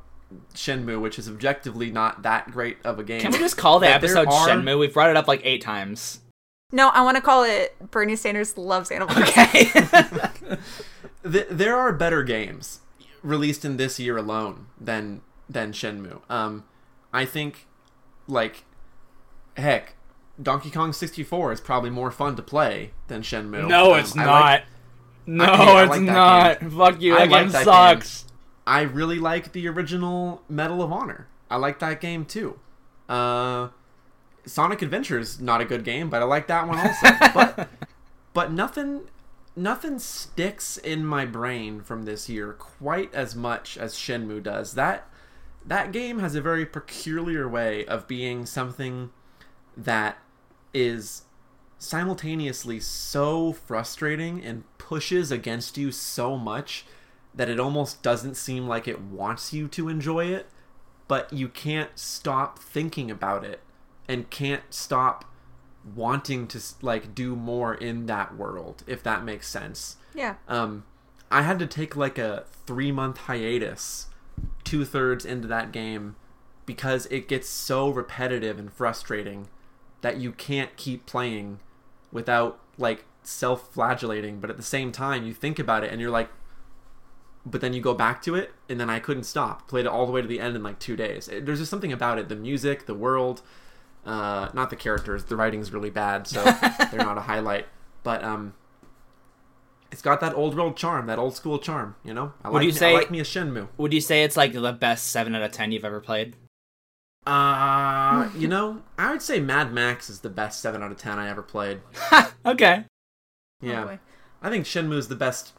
[0.53, 3.21] Shenmue, which is objectively not that great of a game.
[3.21, 4.77] Can we just call the that episode are- Shenmue?
[4.77, 6.19] We've brought it up like eight times.
[6.71, 9.83] No, I want to call it Bernie Sanders loves Animal Crossing.
[9.83, 10.57] Okay.
[11.23, 12.79] There are better games
[13.23, 16.21] released in this year alone than than Shenmue.
[16.29, 16.63] Um,
[17.13, 17.67] I think,
[18.27, 18.63] like,
[19.57, 19.95] heck,
[20.41, 23.67] Donkey Kong 64 is probably more fun to play than Shenmue.
[23.67, 24.41] no, Um, it's I not.
[24.41, 24.63] like-
[25.27, 26.59] no, I- I it's like not.
[26.61, 26.69] game.
[26.71, 27.15] Fuck you.
[27.15, 28.25] I That like game that sucks.
[28.65, 31.27] I really like the original Medal of Honor.
[31.49, 32.57] I like that game too.
[33.09, 33.69] Uh,
[34.45, 37.07] Sonic Adventure is not a good game, but I like that one also.
[37.33, 37.69] but
[38.33, 39.01] but nothing
[39.55, 44.73] nothing sticks in my brain from this year quite as much as Shenmue does.
[44.73, 45.07] That
[45.65, 49.11] that game has a very peculiar way of being something
[49.77, 50.17] that
[50.73, 51.23] is
[51.77, 56.85] simultaneously so frustrating and pushes against you so much
[57.33, 60.47] that it almost doesn't seem like it wants you to enjoy it,
[61.07, 63.61] but you can't stop thinking about it
[64.07, 65.25] and can't stop
[65.95, 69.97] wanting to like do more in that world if that makes sense.
[70.13, 70.35] Yeah.
[70.47, 70.83] Um
[71.31, 74.07] I had to take like a 3 month hiatus
[74.63, 76.15] two thirds into that game
[76.65, 79.47] because it gets so repetitive and frustrating
[80.01, 81.59] that you can't keep playing
[82.11, 86.29] without like self-flagellating, but at the same time, you think about it and you're like,
[87.45, 89.67] but then you go back to it, and then I couldn't stop.
[89.67, 91.27] Played it all the way to the end in like two days.
[91.27, 93.41] It- there's just something about it—the music, the world,
[94.05, 95.25] uh, not the characters.
[95.25, 96.43] The writing's really bad, so
[96.91, 97.67] they're not a highlight.
[98.03, 98.53] But um,
[99.91, 101.95] it's got that old world charm, that old school charm.
[102.03, 103.67] You know, I Would like you say- I like me a Shenmue.
[103.77, 106.35] Would you say it's like the best seven out of ten you've ever played?
[107.27, 111.19] Uh, you know, I would say Mad Max is the best seven out of ten
[111.19, 111.81] I ever played.
[112.45, 112.85] okay.
[113.61, 113.99] Yeah, Probably.
[114.41, 115.53] I think Shenmue is the best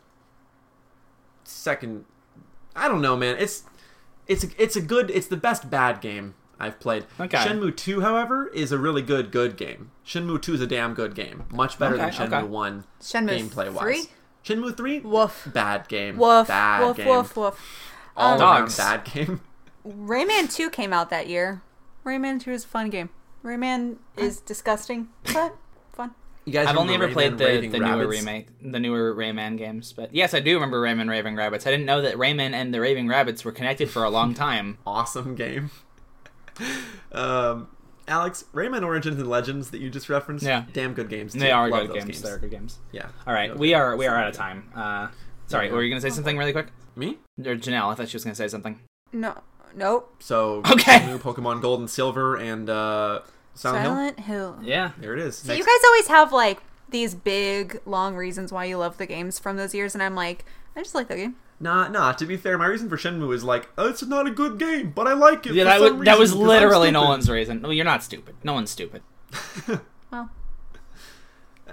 [1.45, 2.05] second.
[2.74, 3.36] I don't know, man.
[3.38, 3.62] It's
[4.26, 5.11] it's a, it's a good.
[5.11, 7.05] It's the best bad game I've played.
[7.21, 7.37] Okay.
[7.39, 9.91] Shenmue Two, however, is a really good good game.
[10.07, 12.47] Shenmue Two is a damn good game, much better Okay, than Shenmue okay.
[12.47, 13.97] One Shenmue gameplay three.
[13.99, 14.09] wise.
[14.45, 15.49] Shenmue Three, Woof.
[15.53, 16.17] bad game.
[16.17, 16.49] Woof.
[16.49, 16.97] bad woof.
[16.97, 17.07] game.
[17.09, 17.37] Woof.
[17.37, 17.61] Woof.
[18.17, 18.77] All Um, Dogs.
[18.77, 19.41] bad game.
[19.87, 21.63] Rayman 2 came out that year.
[22.05, 23.11] Rayman 2 is a fun game.
[23.45, 25.55] Rayman is disgusting, but
[25.93, 26.13] fun.
[26.45, 29.93] You guys I've only ever Rayman played the, the newer remake, the newer Rayman games.
[29.93, 31.65] But yes, I do remember Rayman Raving Rabbids.
[31.67, 34.79] I didn't know that Rayman and the Raving Rabbids were connected for a long time.
[34.85, 35.71] awesome game.
[37.13, 37.69] um,
[38.09, 40.65] Alex, Rayman Origins and Legends that you just referenced, Yeah.
[40.73, 41.33] damn good games.
[41.35, 41.39] Too.
[41.39, 42.23] They are Love good those games.
[42.23, 42.79] They're good games.
[42.91, 43.07] Yeah.
[43.27, 43.59] All right, Okay.
[43.59, 44.69] we are we are out of time.
[44.75, 45.09] Uh,
[45.47, 45.73] sorry, Yeah.
[45.75, 46.69] were you gonna say something really quick?
[46.97, 47.19] Me?
[47.39, 48.79] Or Janelle, I thought she was gonna say something.
[49.13, 49.39] No.
[49.75, 50.15] Nope.
[50.19, 50.99] So Okay.
[50.99, 53.21] Shenmue, Pokemon Gold and Silver, and uh,
[53.55, 53.93] Silent, Hill.
[53.95, 54.59] Silent Hill.
[54.63, 54.91] Yeah.
[54.99, 55.39] There it is.
[55.39, 59.07] So Next- you guys always have like these big, long reasons why you love the
[59.07, 60.45] games from those years, and I'm like,
[60.77, 61.37] I just like the game.
[61.63, 62.13] Nah, nah.
[62.13, 64.91] To be fair, my reason for Shenmue is like, oh, it's not a good game,
[64.95, 65.55] but I like it.
[65.55, 67.63] Yeah, for that some was that was reason, 'cause I'm literally stupid." Nolan's reason.
[67.63, 68.35] No, you're not stupid.
[68.45, 69.03] No one's stupid.
[70.11, 70.31] Well,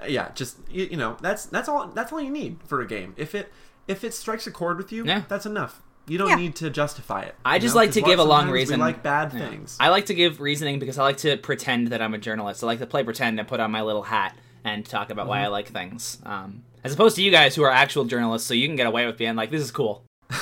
[0.02, 2.88] Uh, yeah, just you, you know, that's that's all that's all you need for a
[2.88, 3.14] game.
[3.18, 3.52] If it
[3.88, 5.24] if it strikes a chord with you, Yeah.
[5.28, 5.82] that's enough.
[6.08, 6.36] You don't Yeah.
[6.36, 7.36] need to justify it.
[7.44, 7.82] I just know?
[7.82, 8.80] like 'Cause to give a long reason.
[8.80, 9.50] We like bad Yeah.
[9.50, 9.76] things.
[9.80, 12.64] I like to give reasoning because I like to pretend that I'm a journalist.
[12.64, 15.30] I like to play pretend and put on my little hat and talk about Mm-hmm.
[15.30, 16.18] why I like things.
[16.26, 19.06] Um, as opposed to you guys who are actual journalists, so you can get away
[19.06, 20.04] with being like, "This is cool."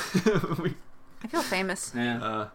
[0.60, 0.76] We-
[1.24, 1.92] I feel famous.
[1.96, 2.24] Yeah.
[2.24, 2.48] uh,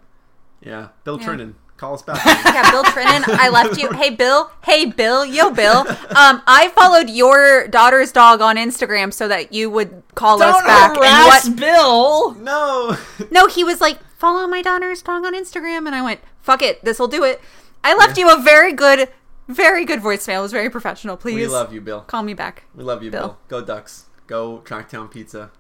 [0.60, 1.26] yeah, Bill Yeah.
[1.26, 2.24] Trinen, call us back.
[2.54, 3.90] Yeah, Bill Trinen, I left you.
[3.90, 4.50] Hey, Bill.
[4.64, 5.24] Hey, Bill.
[5.26, 5.78] Yo, Bill.
[5.80, 10.90] Um, I followed your daughter's dog on Instagram so that you would call us back.
[10.96, 11.56] And what?
[11.56, 12.34] Bill.
[12.34, 12.96] no.
[13.32, 16.84] No, he was like, follow my daughter's dog on Instagram, and I went, fuck it,
[16.84, 17.40] this will do it.
[17.82, 19.08] I left you a very good,
[19.48, 20.38] very good voicemail.
[20.38, 21.16] It was very professional.
[21.16, 22.02] Please we love you, Bill.
[22.02, 22.64] call me back.
[22.74, 23.20] We love you, Bill.
[23.28, 23.38] Bill.
[23.48, 24.06] Go Ducks.
[24.26, 25.50] Go Tracktown Pizza.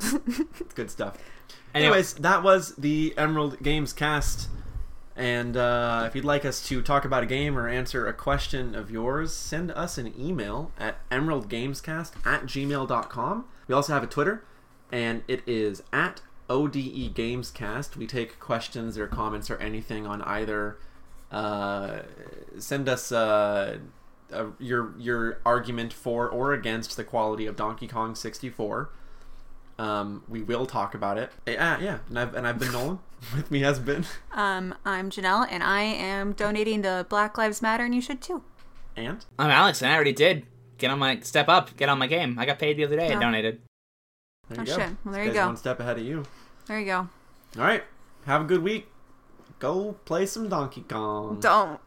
[0.74, 1.18] Good stuff.
[1.74, 1.88] Anyway.
[1.88, 4.48] Anyways, that was the Emerald Games cast.
[5.18, 8.76] And uh, if you'd like us to talk about a game or answer a question
[8.76, 13.44] of yours, send us an email at emeraldgamescast at gmail.com.
[13.66, 14.44] We also have a Twitter,
[14.92, 17.96] and it is at ODE Gamescast.
[17.96, 20.78] We take questions or comments or anything on either.
[21.32, 21.98] Uh,
[22.60, 23.78] send us uh,
[24.32, 28.90] uh, your your argument for or against the quality of Donkey Kong 64.
[29.78, 31.30] Um, we will talk about it.
[31.46, 31.98] Yeah, yeah.
[32.08, 32.98] And I've and I've been Nolan.
[33.34, 37.84] With me has been Um, I'm Janelle, and I am donating to Black Lives Matter,
[37.84, 38.42] and you should too.
[38.96, 40.46] and I'm Alex, and I already did.
[40.78, 41.76] Get on my step up.
[41.76, 42.38] Get on my game.
[42.38, 43.12] I got paid the other day.
[43.12, 43.20] I Oh.
[43.20, 43.60] donated.
[44.48, 44.72] there Oh, go.
[44.76, 44.90] shit.
[45.04, 45.46] Well, there This you guy's go.
[45.46, 46.24] One step ahead of you.
[46.66, 46.98] There you go.
[47.58, 47.82] All right.
[48.26, 48.86] Have a good week.
[49.58, 51.40] Go play some Donkey Kong.
[51.40, 51.80] Don't.